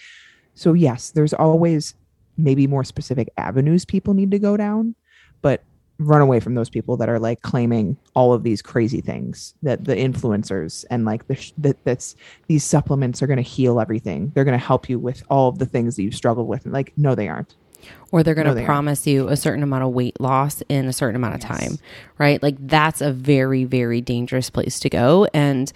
so 0.55 0.73
yes, 0.73 1.11
there's 1.11 1.35
always 1.35 1.95
maybe 2.37 2.67
more 2.67 2.85
specific 2.85 3.29
avenues 3.37 3.85
people 3.85 4.15
need 4.15 4.31
to 4.31 4.39
go 4.39 4.57
down. 4.57 4.95
But 5.43 5.65
run 6.01 6.23
away 6.23 6.41
from 6.41 6.55
those 6.55 6.71
people 6.71 6.97
that 6.97 7.11
are 7.11 7.19
like 7.19 7.43
claiming 7.43 7.97
all 8.15 8.33
of 8.33 8.43
these 8.43 8.63
crazy 8.63 9.03
things 9.03 9.55
that 9.63 9.85
the 9.85 9.95
influencers 9.95 10.85
and 10.91 11.05
like 11.05 11.27
the 11.29 11.37
sh- 11.37 11.53
that 11.59 11.77
that's 11.85 12.17
these 12.47 12.65
supplements 12.65 13.23
are 13.23 13.27
going 13.27 13.37
to 13.37 13.43
heal 13.43 13.79
everything 13.79 14.33
they're 14.35 14.45
going 14.45 14.59
to 14.59 14.67
help 14.67 14.89
you 14.89 14.99
with 14.99 15.23
all 15.29 15.51
of 15.51 15.59
the 15.59 15.67
things 15.67 15.97
that 15.97 16.03
you've 16.03 16.15
struggled 16.15 16.49
with 16.49 16.65
and 16.65 16.73
like 16.73 16.93
no 16.97 17.15
they 17.15 17.29
aren't 17.29 17.55
or 18.13 18.23
they're 18.23 18.35
going 18.35 18.47
to 18.47 18.55
no, 18.55 18.65
promise 18.65 19.01
aren't. 19.01 19.15
you 19.15 19.29
a 19.29 19.37
certain 19.37 19.63
amount 19.63 19.85
of 19.85 19.91
weight 19.91 20.21
loss 20.21 20.63
in 20.69 20.87
a 20.87 20.93
certain 20.93 21.17
amount 21.17 21.35
of 21.35 21.41
yes. 21.43 21.61
time 21.61 21.79
right 22.19 22.43
like 22.43 22.57
that's 22.67 23.01
a 23.01 23.13
very 23.13 23.65
very 23.65 24.01
dangerous 24.01 24.51
place 24.51 24.79
to 24.81 24.89
go 24.89 25.27
and 25.33 25.73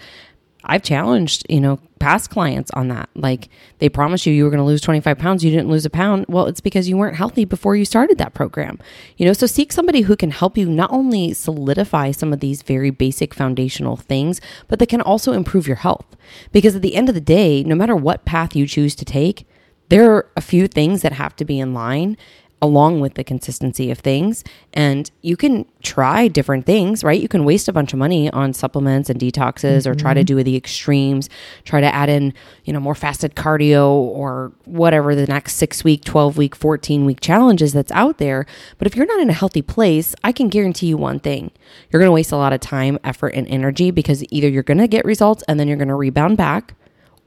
I've 0.65 0.83
challenged, 0.83 1.45
you 1.47 1.61
know, 1.61 1.79
past 1.99 2.29
clients 2.29 2.71
on 2.71 2.87
that. 2.89 3.09
Like 3.15 3.49
they 3.79 3.87
promised 3.87 4.25
you 4.25 4.33
you 4.33 4.43
were 4.43 4.49
going 4.49 4.59
to 4.59 4.65
lose 4.65 4.81
25 4.81 5.17
pounds, 5.17 5.43
you 5.43 5.51
didn't 5.51 5.69
lose 5.69 5.85
a 5.85 5.89
pound. 5.89 6.25
Well, 6.27 6.47
it's 6.47 6.61
because 6.61 6.89
you 6.89 6.97
weren't 6.97 7.15
healthy 7.15 7.45
before 7.45 7.75
you 7.75 7.85
started 7.85 8.17
that 8.17 8.33
program. 8.33 8.79
You 9.17 9.25
know, 9.25 9.33
so 9.33 9.45
seek 9.45 9.71
somebody 9.71 10.01
who 10.01 10.15
can 10.15 10.31
help 10.31 10.57
you 10.57 10.69
not 10.69 10.91
only 10.91 11.33
solidify 11.33 12.11
some 12.11 12.33
of 12.33 12.39
these 12.39 12.63
very 12.63 12.89
basic 12.89 13.33
foundational 13.33 13.95
things, 13.95 14.41
but 14.67 14.79
that 14.79 14.89
can 14.89 15.01
also 15.01 15.33
improve 15.33 15.67
your 15.67 15.77
health. 15.77 16.05
Because 16.51 16.75
at 16.75 16.81
the 16.81 16.95
end 16.95 17.09
of 17.09 17.15
the 17.15 17.21
day, 17.21 17.63
no 17.63 17.75
matter 17.75 17.95
what 17.95 18.25
path 18.25 18.55
you 18.55 18.65
choose 18.65 18.95
to 18.95 19.05
take, 19.05 19.47
there 19.89 20.11
are 20.11 20.29
a 20.35 20.41
few 20.41 20.67
things 20.67 21.01
that 21.01 21.13
have 21.13 21.35
to 21.37 21.45
be 21.45 21.59
in 21.59 21.73
line 21.73 22.17
along 22.61 22.99
with 22.99 23.15
the 23.15 23.23
consistency 23.23 23.91
of 23.91 23.99
things. 23.99 24.43
And 24.73 25.11
you 25.21 25.37
can 25.37 25.65
try 25.83 26.27
different 26.27 26.65
things, 26.65 27.03
right? 27.03 27.21
You 27.21 27.27
can 27.27 27.45
waste 27.45 27.67
a 27.67 27.73
bunch 27.73 27.93
of 27.93 27.99
money 27.99 28.29
on 28.31 28.53
supplements 28.53 29.09
and 29.09 29.19
detoxes 29.19 29.79
mm-hmm. 29.79 29.91
or 29.91 29.95
try 29.95 30.13
to 30.13 30.21
mm-hmm. 30.21 30.37
do 30.37 30.43
the 30.43 30.55
extremes, 30.55 31.29
try 31.63 31.81
to 31.81 31.93
add 31.93 32.09
in, 32.09 32.33
you 32.63 32.73
know, 32.73 32.79
more 32.79 32.95
fasted 32.95 33.35
cardio 33.35 33.87
or 33.87 34.51
whatever 34.65 35.15
the 35.15 35.27
next 35.27 35.55
six 35.55 35.83
week, 35.83 36.03
12 36.05 36.37
week, 36.37 36.55
14 36.55 37.05
week 37.05 37.19
challenges 37.19 37.73
that's 37.73 37.91
out 37.91 38.17
there. 38.17 38.45
But 38.77 38.87
if 38.87 38.95
you're 38.95 39.05
not 39.05 39.19
in 39.19 39.29
a 39.29 39.33
healthy 39.33 39.61
place, 39.61 40.15
I 40.23 40.31
can 40.31 40.49
guarantee 40.49 40.87
you 40.87 40.97
one 40.97 41.19
thing 41.19 41.51
you're 41.91 41.99
going 41.99 42.09
to 42.09 42.13
waste 42.13 42.31
a 42.31 42.37
lot 42.37 42.53
of 42.53 42.61
time, 42.61 42.97
effort, 43.03 43.33
and 43.35 43.47
energy 43.47 43.91
because 43.91 44.23
either 44.31 44.47
you're 44.47 44.63
going 44.63 44.77
to 44.77 44.87
get 44.87 45.05
results 45.05 45.43
and 45.47 45.59
then 45.59 45.67
you're 45.67 45.77
going 45.77 45.87
to 45.89 45.95
rebound 45.95 46.37
back 46.37 46.73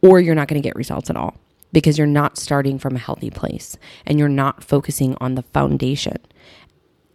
or 0.03 0.21
you're 0.21 0.35
not 0.35 0.49
going 0.49 0.61
to 0.61 0.67
get 0.67 0.75
results 0.75 1.11
at 1.11 1.17
all 1.17 1.37
because 1.73 1.99
you're 1.99 2.07
not 2.07 2.39
starting 2.39 2.79
from 2.79 2.97
a 2.97 3.01
healthy 3.01 3.31
place 3.31 3.77
and 4.07 4.19
you're 4.19 4.29
not 4.29 4.65
focusing 4.65 5.17
on 5.21 5.35
the 5.35 5.43
foundation. 5.43 6.17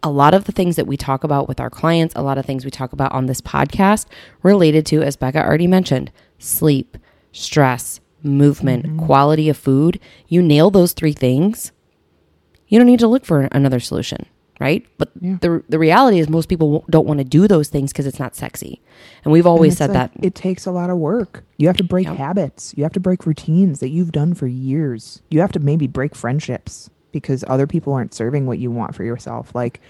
A 0.01 0.09
lot 0.09 0.33
of 0.33 0.43
the 0.45 0.51
things 0.51 0.75
that 0.75 0.87
we 0.87 0.97
talk 0.97 1.23
about 1.23 1.47
with 1.47 1.59
our 1.59 1.69
clients, 1.69 2.13
a 2.15 2.21
lot 2.21 2.37
of 2.37 2.45
things 2.45 2.65
we 2.65 2.71
talk 2.71 2.93
about 2.93 3.13
on 3.13 3.25
this 3.25 3.41
podcast 3.41 4.05
related 4.41 4.85
to, 4.87 5.01
as 5.01 5.15
Becca 5.15 5.43
already 5.43 5.67
mentioned, 5.67 6.11
sleep, 6.39 6.97
stress, 7.31 8.01
movement, 8.21 8.85
mm-hmm. 8.85 9.05
quality 9.05 9.49
of 9.49 9.57
food. 9.57 9.99
You 10.27 10.41
nail 10.41 10.71
those 10.71 10.93
three 10.93 11.13
things, 11.13 11.71
you 12.67 12.79
don't 12.79 12.87
need 12.87 12.99
to 12.99 13.07
look 13.07 13.25
for 13.25 13.47
another 13.51 13.79
solution 13.79 14.25
right? 14.63 14.85
But 14.97 15.11
yeah. 15.19 15.37
the 15.41 15.61
the 15.67 15.77
reality 15.77 16.19
is 16.19 16.29
most 16.29 16.47
people 16.47 16.85
don't 16.89 17.05
want 17.05 17.17
to 17.17 17.25
do 17.25 17.49
those 17.49 17.67
things 17.67 17.91
because 17.91 18.07
it's 18.07 18.17
not 18.17 18.33
sexy. 18.33 18.81
And 19.25 19.33
we've 19.33 19.45
always 19.45 19.73
and 19.73 19.77
said 19.77 19.89
like, 19.89 20.13
that 20.13 20.25
it 20.25 20.35
takes 20.35 20.65
a 20.65 20.71
lot 20.71 20.89
of 20.89 20.97
work. 20.97 21.43
You 21.57 21.67
have 21.67 21.75
to 21.77 21.83
break 21.83 22.07
habits. 22.07 22.73
You 22.77 22.83
have 22.83 22.93
to 22.93 23.01
break 23.01 23.25
routines 23.25 23.81
that 23.81 23.89
you've 23.89 24.13
done 24.13 24.33
for 24.33 24.47
years. 24.47 25.21
You 25.29 25.41
have 25.41 25.51
to 25.51 25.59
maybe 25.59 25.85
break 25.85 26.15
friendships 26.15 26.89
because 27.11 27.43
other 27.47 27.67
people 27.67 27.91
aren't 27.91 28.13
serving 28.13 28.45
what 28.45 28.57
you 28.57 28.71
want 28.71 28.95
for 28.95 29.03
yourself. 29.03 29.53
Like 29.53 29.81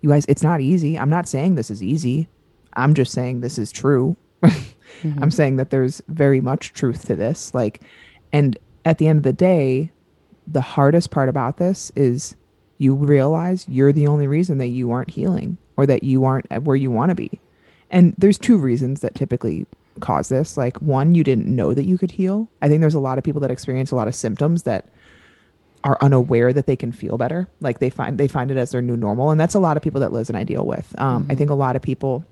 you 0.00 0.08
guys, 0.08 0.24
it's 0.30 0.42
not 0.42 0.62
easy. 0.62 0.98
I'm 0.98 1.10
not 1.10 1.28
saying 1.28 1.54
this 1.54 1.70
is 1.70 1.82
easy. 1.82 2.26
I'm 2.72 2.94
just 2.94 3.12
saying 3.12 3.42
this 3.42 3.58
is 3.58 3.70
true. 3.70 4.16
mm-hmm. 4.42 5.18
I'm 5.22 5.30
saying 5.30 5.56
that 5.56 5.68
there's 5.68 6.00
very 6.08 6.40
much 6.40 6.72
truth 6.72 7.04
to 7.08 7.16
this. 7.16 7.52
Like 7.52 7.82
and 8.32 8.56
at 8.86 8.96
the 8.96 9.08
end 9.08 9.18
of 9.18 9.24
the 9.24 9.34
day, 9.34 9.92
the 10.46 10.62
hardest 10.62 11.10
part 11.10 11.28
about 11.28 11.58
this 11.58 11.92
is 11.96 12.34
you 12.78 12.94
realize 12.94 13.66
you're 13.68 13.92
the 13.92 14.06
only 14.06 14.26
reason 14.26 14.58
that 14.58 14.68
you 14.68 14.90
aren't 14.90 15.10
healing 15.10 15.58
or 15.76 15.86
that 15.86 16.02
you 16.02 16.24
aren't 16.24 16.46
where 16.62 16.76
you 16.76 16.90
want 16.90 17.10
to 17.10 17.14
be. 17.14 17.40
And 17.90 18.14
there's 18.18 18.38
two 18.38 18.58
reasons 18.58 19.00
that 19.00 19.14
typically 19.14 19.66
cause 20.00 20.28
this. 20.28 20.56
Like 20.56 20.80
one, 20.82 21.14
you 21.14 21.24
didn't 21.24 21.46
know 21.46 21.74
that 21.74 21.84
you 21.84 21.98
could 21.98 22.10
heal. 22.10 22.48
I 22.60 22.68
think 22.68 22.80
there's 22.80 22.94
a 22.94 23.00
lot 23.00 23.18
of 23.18 23.24
people 23.24 23.40
that 23.42 23.50
experience 23.50 23.90
a 23.90 23.96
lot 23.96 24.08
of 24.08 24.14
symptoms 24.14 24.64
that 24.64 24.88
are 25.84 25.98
unaware 26.00 26.52
that 26.52 26.66
they 26.66 26.76
can 26.76 26.90
feel 26.92 27.16
better. 27.16 27.48
Like 27.60 27.78
they 27.78 27.90
find 27.90 28.18
they 28.18 28.28
find 28.28 28.50
it 28.50 28.56
as 28.56 28.72
their 28.72 28.82
new 28.82 28.96
normal, 28.96 29.30
and 29.30 29.40
that's 29.40 29.54
a 29.54 29.60
lot 29.60 29.76
of 29.76 29.82
people 29.82 30.00
that 30.00 30.12
Liz 30.12 30.28
and 30.28 30.36
I 30.36 30.42
deal 30.44 30.66
with. 30.66 30.92
Um, 30.98 31.22
mm-hmm. 31.22 31.32
I 31.32 31.34
think 31.36 31.50
a 31.50 31.54
lot 31.54 31.76
of 31.76 31.82
people, 31.82 32.24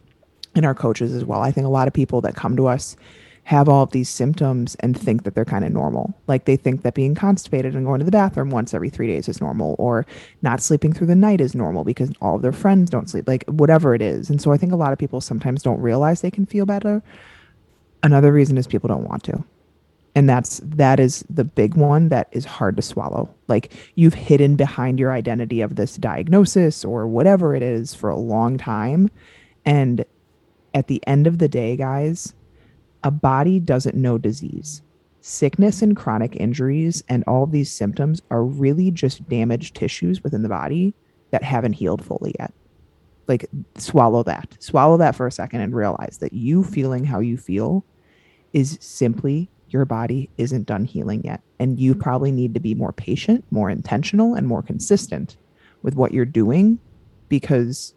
and 0.55 0.67
our 0.67 0.75
coaches 0.75 1.15
as 1.15 1.25
well. 1.25 1.41
I 1.41 1.53
think 1.53 1.67
a 1.67 1.71
lot 1.71 1.87
of 1.87 1.95
people 1.95 2.21
that 2.23 2.35
come 2.35 2.57
to 2.57 2.67
us 2.67 2.97
have 3.45 3.69
all 3.69 3.83
of 3.83 3.91
these 3.91 4.09
symptoms 4.09 4.75
and 4.81 4.99
think 4.99 5.23
that 5.23 5.35
they're 5.35 5.45
kind 5.45 5.65
of 5.65 5.73
normal. 5.73 6.15
Like 6.27 6.47
they 6.47 6.57
think 6.57 6.83
that 6.83 6.95
being 6.95 7.15
constipated 7.15 7.75
and 7.75 7.85
going 7.85 7.99
to 7.99 8.05
the 8.05 8.11
bathroom 8.11 8.49
once 8.49 8.73
every 8.73 8.89
three 8.89 9.07
days 9.07 9.29
is 9.29 9.41
normal, 9.41 9.77
or 9.79 10.07
not 10.41 10.63
sleeping 10.63 10.95
through 10.95 11.09
the 11.09 11.15
night 11.15 11.43
is 11.43 11.55
normal 11.55 11.85
because 11.85 12.11
all 12.23 12.37
of 12.37 12.43
their 12.43 12.53
friends 12.53 12.89
don't 12.89 13.09
sleep, 13.09 13.29
like 13.29 13.45
whatever 13.45 13.95
it 13.95 14.01
is. 14.01 14.31
And 14.31 14.41
so 14.41 14.51
I 14.53 14.57
think 14.57 14.73
a 14.73 14.77
lot 14.77 14.95
of 14.95 14.99
people 14.99 15.21
sometimes 15.21 15.63
don't 15.63 15.81
realize 15.81 16.23
they 16.23 16.31
can 16.31 16.47
feel 16.47 16.65
better. 16.65 17.03
Another 18.03 18.33
reason 18.33 18.57
is 18.57 18.67
people 18.67 18.89
don't 18.89 19.09
want 19.09 19.23
to. 19.25 19.45
And 20.15 20.29
that's 20.29 20.61
that 20.65 20.99
is 20.99 21.25
the 21.29 21.45
big 21.45 21.75
one 21.75 22.09
that 22.09 22.29
is 22.33 22.45
hard 22.45 22.77
to 22.77 22.83
swallow. 22.83 23.29
Like 23.49 23.73
you've 23.95 24.15
hidden 24.15 24.57
behind 24.57 24.99
your 24.99 25.13
identity 25.13 25.61
of 25.61 25.77
this 25.77 25.97
diagnosis 25.97 26.85
or 26.85 27.07
whatever 27.07 27.55
it 27.55 27.63
is 27.63 27.95
for 27.95 28.09
a 28.09 28.17
long 28.17 28.57
time. 28.57 29.11
And 29.67 30.05
at 30.73 30.87
the 30.87 31.03
end 31.07 31.27
of 31.27 31.39
the 31.39 31.49
day, 31.49 31.77
guys, 31.77 32.33
a 33.05 33.11
body 33.11 33.61
doesn't 33.61 33.95
know 33.95 34.19
disease. 34.19 34.83
Sickness 35.21 35.83
and 35.83 35.97
chronic 35.97 36.37
injuries 36.37 37.05
and 37.09 37.23
all 37.27 37.47
these 37.47 37.71
symptoms 37.71 38.21
are 38.31 38.45
really 38.45 38.91
just 38.91 39.27
damaged 39.29 39.77
tissues 39.77 40.23
within 40.25 40.43
the 40.43 40.49
body 40.49 40.95
that 41.31 41.43
haven't 41.43 41.75
healed 41.75 42.05
fully 42.05 42.35
yet. 42.39 42.53
Like, 43.29 43.47
swallow 43.77 44.23
that. 44.25 44.57
Swallow 44.59 44.97
that 44.99 45.15
for 45.15 45.27
a 45.27 45.33
second 45.33 45.61
and 45.61 45.75
realize 45.75 46.19
that 46.21 46.33
you 46.33 46.65
feeling 46.65 47.05
how 47.05 47.21
you 47.21 47.37
feel 47.37 47.85
is 48.53 48.77
simply 48.81 49.49
your 49.69 49.85
body 49.85 50.29
isn't 50.37 50.67
done 50.67 50.85
healing 50.85 51.23
yet. 51.25 51.41
And 51.59 51.81
you 51.81 51.95
probably 51.95 52.33
need 52.33 52.55
to 52.55 52.61
be 52.61 52.75
more 52.75 52.93
patient, 52.93 53.45
more 53.51 53.71
intentional, 53.71 54.35
and 54.35 54.47
more 54.47 54.63
consistent 54.63 55.37
with 55.83 55.95
what 55.95 56.13
you're 56.13 56.25
doing 56.25 56.79
because 57.29 57.95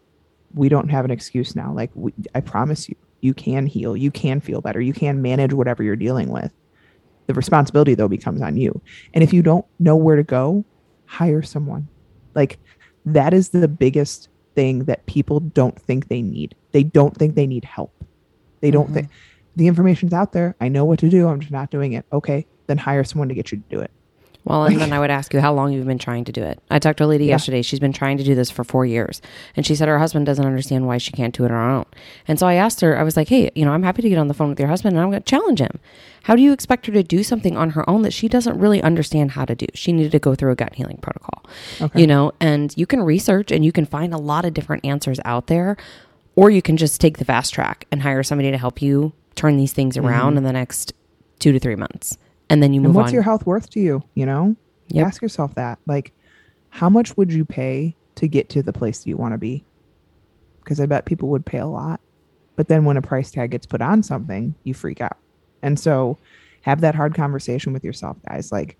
we 0.53 0.69
don't 0.69 0.89
have 0.89 1.05
an 1.05 1.11
excuse 1.11 1.55
now. 1.55 1.73
Like, 1.73 1.91
we, 1.93 2.13
I 2.33 2.39
promise 2.39 2.87
you, 2.87 2.95
you 3.21 3.33
can 3.33 3.65
heal, 3.65 3.95
you 3.97 4.11
can 4.11 4.39
feel 4.39 4.61
better, 4.61 4.81
you 4.81 4.93
can 4.93 5.21
manage 5.21 5.53
whatever 5.53 5.83
you're 5.83 5.95
dealing 5.95 6.29
with. 6.29 6.51
The 7.27 7.33
responsibility 7.33 7.93
though 7.93 8.07
becomes 8.07 8.41
on 8.41 8.57
you. 8.57 8.81
And 9.13 9.23
if 9.23 9.33
you 9.33 9.41
don't 9.41 9.65
know 9.79 9.95
where 9.95 10.15
to 10.15 10.23
go, 10.23 10.63
hire 11.05 11.41
someone. 11.41 11.87
Like 12.35 12.59
that 13.05 13.33
is 13.33 13.49
the 13.49 13.67
biggest 13.67 14.29
thing 14.55 14.85
that 14.85 15.05
people 15.05 15.39
don't 15.39 15.79
think 15.79 16.07
they 16.07 16.21
need. 16.21 16.55
They 16.71 16.83
don't 16.83 17.15
think 17.15 17.35
they 17.35 17.47
need 17.47 17.65
help. 17.65 17.93
They 18.61 18.71
don't 18.71 18.85
mm-hmm. 18.85 18.93
think 18.93 19.09
the 19.55 19.67
information's 19.67 20.13
out 20.13 20.33
there. 20.33 20.55
I 20.61 20.67
know 20.67 20.85
what 20.85 20.99
to 20.99 21.09
do. 21.09 21.27
I'm 21.27 21.39
just 21.39 21.51
not 21.51 21.71
doing 21.71 21.93
it. 21.93 22.05
Okay, 22.13 22.45
then 22.67 22.77
hire 22.77 23.03
someone 23.03 23.29
to 23.29 23.35
get 23.35 23.51
you 23.51 23.57
to 23.57 23.75
do 23.75 23.81
it. 23.81 23.91
Well, 24.47 24.63
and 24.63 24.79
then 24.79 24.93
I 24.93 24.99
would 24.99 25.11
ask 25.11 25.33
you 25.33 25.41
how 25.41 25.53
long 25.53 25.73
you've 25.73 25.85
been 25.85 25.97
trying 25.97 26.23
to 26.23 26.31
do 26.31 26.41
it. 26.41 26.57
I 26.69 26.79
talked 26.79 26.99
to 26.99 27.03
a 27.03 27.05
lady 27.05 27.25
yeah. 27.25 27.31
yesterday. 27.31 27.61
She's 27.61 27.81
been 27.81 27.91
trying 27.91 28.17
to 28.17 28.23
do 28.23 28.33
this 28.33 28.49
for 28.49 28.63
four 28.63 28.85
years. 28.85 29.21
And 29.57 29.65
she 29.65 29.75
said 29.75 29.89
her 29.89 29.99
husband 29.99 30.25
doesn't 30.25 30.45
understand 30.45 30.87
why 30.87 30.99
she 30.99 31.11
can't 31.11 31.35
do 31.35 31.43
it 31.43 31.51
on 31.51 31.57
her 31.57 31.69
own. 31.69 31.85
And 32.29 32.39
so 32.39 32.47
I 32.47 32.53
asked 32.53 32.79
her, 32.79 32.97
I 32.97 33.03
was 33.03 33.17
like, 33.17 33.27
hey, 33.27 33.51
you 33.55 33.65
know, 33.65 33.73
I'm 33.73 33.83
happy 33.83 34.01
to 34.03 34.09
get 34.09 34.17
on 34.17 34.29
the 34.29 34.33
phone 34.33 34.49
with 34.49 34.59
your 34.59 34.69
husband 34.69 34.95
and 34.95 35.03
I'm 35.03 35.09
going 35.11 35.21
to 35.21 35.29
challenge 35.29 35.59
him. 35.59 35.79
How 36.23 36.35
do 36.37 36.41
you 36.41 36.53
expect 36.53 36.85
her 36.85 36.93
to 36.93 37.03
do 37.03 37.23
something 37.23 37.57
on 37.57 37.71
her 37.71 37.89
own 37.89 38.03
that 38.03 38.13
she 38.13 38.29
doesn't 38.29 38.57
really 38.57 38.81
understand 38.81 39.31
how 39.31 39.43
to 39.43 39.53
do? 39.53 39.65
She 39.73 39.91
needed 39.91 40.13
to 40.13 40.19
go 40.19 40.33
through 40.33 40.51
a 40.51 40.55
gut 40.55 40.75
healing 40.75 40.97
protocol, 41.01 41.43
okay. 41.81 41.99
you 41.99 42.07
know, 42.07 42.31
and 42.39 42.73
you 42.77 42.85
can 42.85 43.01
research 43.01 43.51
and 43.51 43.65
you 43.65 43.73
can 43.73 43.85
find 43.85 44.13
a 44.13 44.17
lot 44.17 44.45
of 44.45 44.53
different 44.53 44.85
answers 44.85 45.19
out 45.25 45.47
there. 45.47 45.75
Or 46.37 46.51
you 46.51 46.61
can 46.61 46.77
just 46.77 47.01
take 47.01 47.17
the 47.17 47.25
fast 47.25 47.53
track 47.53 47.85
and 47.91 48.01
hire 48.01 48.23
somebody 48.23 48.51
to 48.51 48.57
help 48.57 48.81
you 48.81 49.11
turn 49.35 49.57
these 49.57 49.73
things 49.73 49.97
around 49.97 50.31
mm-hmm. 50.31 50.37
in 50.37 50.43
the 50.43 50.53
next 50.53 50.93
two 51.39 51.51
to 51.51 51.59
three 51.59 51.75
months. 51.75 52.17
And 52.49 52.63
then 52.63 52.73
you 52.73 52.81
move 52.81 52.87
on. 52.87 52.89
and 52.89 52.95
what's 52.95 53.09
on. 53.09 53.13
your 53.13 53.23
health 53.23 53.45
worth 53.45 53.69
to 53.71 53.79
you? 53.79 54.03
You 54.15 54.25
know? 54.25 54.55
Yep. 54.89 55.05
Ask 55.05 55.21
yourself 55.21 55.55
that. 55.55 55.79
Like, 55.85 56.13
how 56.69 56.89
much 56.89 57.17
would 57.17 57.31
you 57.31 57.43
pay 57.45 57.95
to 58.15 58.27
get 58.27 58.49
to 58.49 58.63
the 58.63 58.73
place 58.73 59.05
you 59.05 59.17
want 59.17 59.33
to 59.33 59.37
be? 59.37 59.65
because 60.67 60.81
I 60.81 60.85
bet 60.85 61.05
people 61.05 61.29
would 61.29 61.45
pay 61.45 61.59
a 61.59 61.65
lot. 61.65 62.01
But 62.57 62.67
then 62.67 62.83
when 62.83 62.97
a 62.97 63.01
price 63.01 63.31
tag 63.31 63.51
gets 63.51 63.65
put 63.65 63.81
on 63.81 64.03
something, 64.03 64.53
you 64.65 64.73
freak 64.73 64.99
out. 64.99 65.15
And 65.61 65.79
so 65.79 66.17
have 66.63 66.81
that 66.81 66.93
hard 66.93 67.15
conversation 67.15 67.71
with 67.71 67.85
yourself, 67.85 68.17
guys. 68.27 68.51
Like 68.51 68.77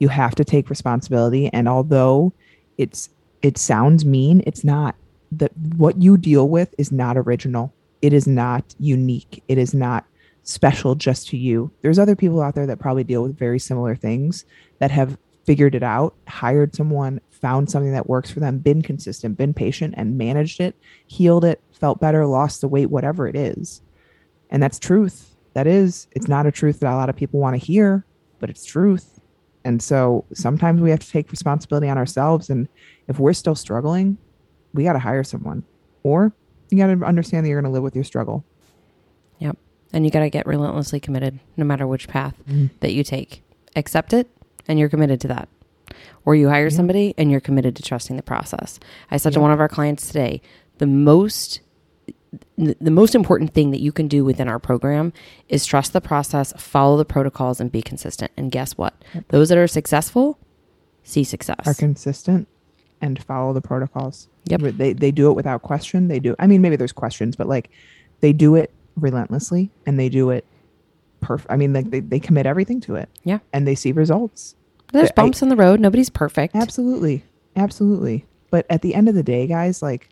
you 0.00 0.08
have 0.08 0.34
to 0.34 0.44
take 0.44 0.68
responsibility. 0.68 1.48
And 1.54 1.66
although 1.66 2.34
it's 2.76 3.08
it 3.40 3.56
sounds 3.56 4.04
mean, 4.04 4.42
it's 4.46 4.64
not. 4.64 4.96
That 5.32 5.56
what 5.78 6.02
you 6.02 6.18
deal 6.18 6.46
with 6.46 6.74
is 6.76 6.92
not 6.92 7.16
original. 7.16 7.72
It 8.02 8.12
is 8.12 8.26
not 8.26 8.74
unique. 8.78 9.42
It 9.48 9.56
is 9.56 9.72
not 9.72 10.04
special 10.42 10.94
just 10.94 11.28
to 11.28 11.36
you. 11.36 11.70
There's 11.82 11.98
other 11.98 12.16
people 12.16 12.40
out 12.40 12.54
there 12.54 12.66
that 12.66 12.78
probably 12.78 13.04
deal 13.04 13.22
with 13.22 13.38
very 13.38 13.58
similar 13.58 13.94
things 13.94 14.44
that 14.78 14.90
have 14.90 15.18
figured 15.44 15.74
it 15.74 15.82
out, 15.82 16.14
hired 16.28 16.74
someone, 16.74 17.20
found 17.30 17.70
something 17.70 17.92
that 17.92 18.08
works 18.08 18.30
for 18.30 18.40
them, 18.40 18.58
been 18.58 18.82
consistent, 18.82 19.36
been 19.36 19.54
patient, 19.54 19.94
and 19.96 20.18
managed 20.18 20.60
it, 20.60 20.76
healed 21.06 21.44
it, 21.44 21.60
felt 21.72 22.00
better, 22.00 22.26
lost 22.26 22.60
the 22.60 22.68
weight, 22.68 22.90
whatever 22.90 23.26
it 23.26 23.36
is. 23.36 23.80
And 24.50 24.62
that's 24.62 24.78
truth. 24.78 25.34
That 25.54 25.66
is, 25.66 26.06
it's 26.12 26.28
not 26.28 26.46
a 26.46 26.52
truth 26.52 26.80
that 26.80 26.92
a 26.92 26.96
lot 26.96 27.08
of 27.08 27.16
people 27.16 27.40
want 27.40 27.58
to 27.58 27.64
hear, 27.64 28.04
but 28.38 28.50
it's 28.50 28.64
truth. 28.64 29.20
And 29.64 29.82
so 29.82 30.24
sometimes 30.32 30.80
we 30.80 30.90
have 30.90 31.00
to 31.00 31.10
take 31.10 31.30
responsibility 31.30 31.88
on 31.88 31.98
ourselves. 31.98 32.50
And 32.50 32.68
if 33.08 33.18
we're 33.18 33.32
still 33.32 33.54
struggling, 33.54 34.16
we 34.72 34.84
got 34.84 34.92
to 34.94 34.98
hire 34.98 35.24
someone 35.24 35.64
or 36.02 36.32
you 36.70 36.78
got 36.78 36.86
to 36.86 37.04
understand 37.04 37.44
that 37.44 37.50
you're 37.50 37.60
going 37.60 37.70
to 37.70 37.74
live 37.74 37.82
with 37.82 37.94
your 37.94 38.04
struggle. 38.04 38.44
And 39.92 40.04
you 40.04 40.10
got 40.10 40.20
to 40.20 40.30
get 40.30 40.46
relentlessly 40.46 41.00
committed 41.00 41.40
no 41.56 41.64
matter 41.64 41.86
which 41.86 42.08
path 42.08 42.34
mm. 42.48 42.70
that 42.80 42.92
you 42.92 43.02
take. 43.02 43.42
Accept 43.76 44.12
it 44.12 44.28
and 44.68 44.78
you're 44.78 44.88
committed 44.88 45.20
to 45.22 45.28
that. 45.28 45.48
Or 46.24 46.34
you 46.34 46.48
hire 46.48 46.68
yeah. 46.68 46.76
somebody 46.76 47.14
and 47.18 47.30
you're 47.30 47.40
committed 47.40 47.74
to 47.76 47.82
trusting 47.82 48.16
the 48.16 48.22
process. 48.22 48.78
I 49.10 49.16
said 49.16 49.32
yeah. 49.32 49.38
to 49.38 49.40
one 49.40 49.50
of 49.50 49.60
our 49.60 49.68
clients 49.68 50.06
today, 50.06 50.40
the 50.78 50.86
most 50.86 51.60
the 52.56 52.90
most 52.92 53.16
important 53.16 53.54
thing 53.54 53.72
that 53.72 53.80
you 53.80 53.90
can 53.90 54.06
do 54.06 54.24
within 54.24 54.46
our 54.46 54.60
program 54.60 55.12
is 55.48 55.66
trust 55.66 55.92
the 55.92 56.00
process, 56.00 56.52
follow 56.56 56.96
the 56.96 57.04
protocols 57.04 57.60
and 57.60 57.72
be 57.72 57.82
consistent. 57.82 58.30
And 58.36 58.52
guess 58.52 58.78
what? 58.78 58.94
Yep. 59.14 59.24
Those 59.28 59.48
that 59.48 59.58
are 59.58 59.66
successful 59.66 60.38
see 61.02 61.24
success. 61.24 61.66
Are 61.66 61.74
consistent 61.74 62.46
and 63.00 63.22
follow 63.22 63.52
the 63.52 63.60
protocols. 63.60 64.28
Yep. 64.44 64.60
They 64.76 64.92
they 64.92 65.10
do 65.10 65.30
it 65.30 65.34
without 65.34 65.62
question. 65.62 66.08
They 66.08 66.20
do. 66.20 66.36
I 66.38 66.46
mean, 66.46 66.62
maybe 66.62 66.76
there's 66.76 66.92
questions, 66.92 67.36
but 67.36 67.48
like 67.48 67.70
they 68.20 68.32
do 68.32 68.54
it 68.54 68.72
relentlessly 68.96 69.70
and 69.86 69.98
they 69.98 70.08
do 70.08 70.30
it 70.30 70.44
perfect. 71.20 71.50
I 71.50 71.56
mean, 71.56 71.72
like 71.72 71.90
they, 71.90 72.00
they 72.00 72.20
commit 72.20 72.46
everything 72.46 72.80
to 72.82 72.96
it. 72.96 73.08
Yeah. 73.24 73.38
And 73.52 73.66
they 73.66 73.74
see 73.74 73.92
results. 73.92 74.54
There's 74.92 75.12
bumps 75.12 75.42
I, 75.42 75.46
in 75.46 75.50
the 75.50 75.56
road. 75.56 75.80
Nobody's 75.80 76.10
perfect. 76.10 76.56
Absolutely. 76.56 77.24
Absolutely. 77.56 78.26
But 78.50 78.66
at 78.68 78.82
the 78.82 78.94
end 78.94 79.08
of 79.08 79.14
the 79.14 79.22
day, 79.22 79.46
guys, 79.46 79.82
like 79.82 80.08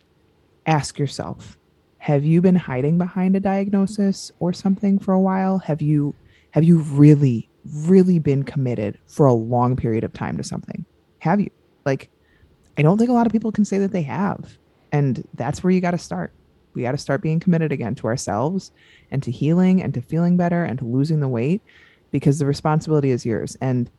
ask 0.67 0.99
yourself, 0.99 1.59
have 1.99 2.25
you 2.25 2.41
been 2.41 2.55
hiding 2.55 2.99
behind 2.99 3.35
a 3.35 3.41
diagnosis 3.41 4.31
or 4.39 4.53
something 4.53 4.99
for 4.99 5.13
a 5.13 5.21
while? 5.21 5.59
Have 5.59 5.83
you 5.83 6.15
have 6.53 6.65
you 6.65 6.79
really 6.79 7.49
really 7.75 8.19
been 8.19 8.45
committed 8.45 8.99
for 9.07 9.27
a 9.27 9.33
long 9.33 9.77
period 9.77 10.05
of 10.05 10.13
time 10.13 10.37
to 10.37 10.45
something? 10.45 10.85
Have 11.19 11.41
you? 11.41 11.51
Like 11.85 12.09
I 12.77 12.83
don't 12.83 12.99
think 12.99 13.11
a 13.11 13.15
lot 13.15 13.27
of 13.27 13.33
people 13.33 13.51
can 13.51 13.65
say 13.65 13.79
that 13.79 13.93
they 13.93 14.03
have. 14.03 14.59
And 14.93 15.27
that's 15.35 15.63
where 15.63 15.71
you 15.71 15.81
got 15.81 15.91
to 15.91 15.99
start. 15.99 16.33
We 16.79 16.85
got 16.85 16.93
to 16.93 16.99
start 16.99 17.23
being 17.23 17.41
committed 17.41 17.73
again 17.73 17.97
to 17.97 18.07
ourselves 18.07 18.71
and 19.11 19.21
to 19.25 19.33
healing 19.33 19.83
and 19.83 19.93
to 19.95 20.01
feeling 20.01 20.37
better 20.37 20.63
and 20.63 20.79
to 20.79 20.85
losing 20.85 21.19
the 21.19 21.27
weight 21.27 21.61
because 22.13 22.39
the 22.39 22.47
responsibility 22.47 23.11
is 23.11 23.27
yours. 23.27 23.59
And 23.61 23.91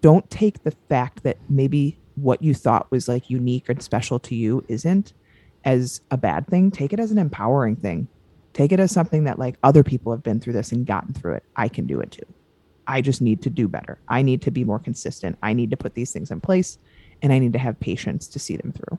don't 0.00 0.30
take 0.30 0.62
the 0.62 0.70
fact 0.88 1.24
that 1.24 1.38
maybe 1.48 1.98
what 2.14 2.40
you 2.40 2.54
thought 2.54 2.88
was 2.92 3.08
like 3.08 3.30
unique 3.30 3.68
and 3.68 3.82
special 3.82 4.20
to 4.20 4.36
you 4.36 4.64
isn't 4.68 5.12
as 5.64 6.02
a 6.12 6.16
bad 6.16 6.46
thing. 6.46 6.70
Take 6.70 6.92
it 6.92 7.00
as 7.00 7.10
an 7.10 7.18
empowering 7.18 7.74
thing. 7.74 8.06
Take 8.52 8.70
it 8.70 8.78
as 8.78 8.92
something 8.92 9.24
that 9.24 9.40
like 9.40 9.56
other 9.64 9.82
people 9.82 10.12
have 10.12 10.22
been 10.22 10.38
through 10.38 10.52
this 10.52 10.70
and 10.70 10.86
gotten 10.86 11.12
through 11.12 11.34
it. 11.34 11.42
I 11.56 11.66
can 11.66 11.88
do 11.88 11.98
it 11.98 12.12
too. 12.12 12.26
I 12.86 13.00
just 13.00 13.20
need 13.20 13.42
to 13.42 13.50
do 13.50 13.66
better. 13.66 13.98
I 14.06 14.22
need 14.22 14.40
to 14.42 14.52
be 14.52 14.62
more 14.62 14.78
consistent. 14.78 15.36
I 15.42 15.52
need 15.52 15.70
to 15.70 15.76
put 15.76 15.94
these 15.94 16.12
things 16.12 16.30
in 16.30 16.40
place 16.40 16.78
and 17.22 17.32
I 17.32 17.40
need 17.40 17.54
to 17.54 17.58
have 17.58 17.80
patience 17.80 18.28
to 18.28 18.38
see 18.38 18.56
them 18.56 18.70
through. 18.70 18.98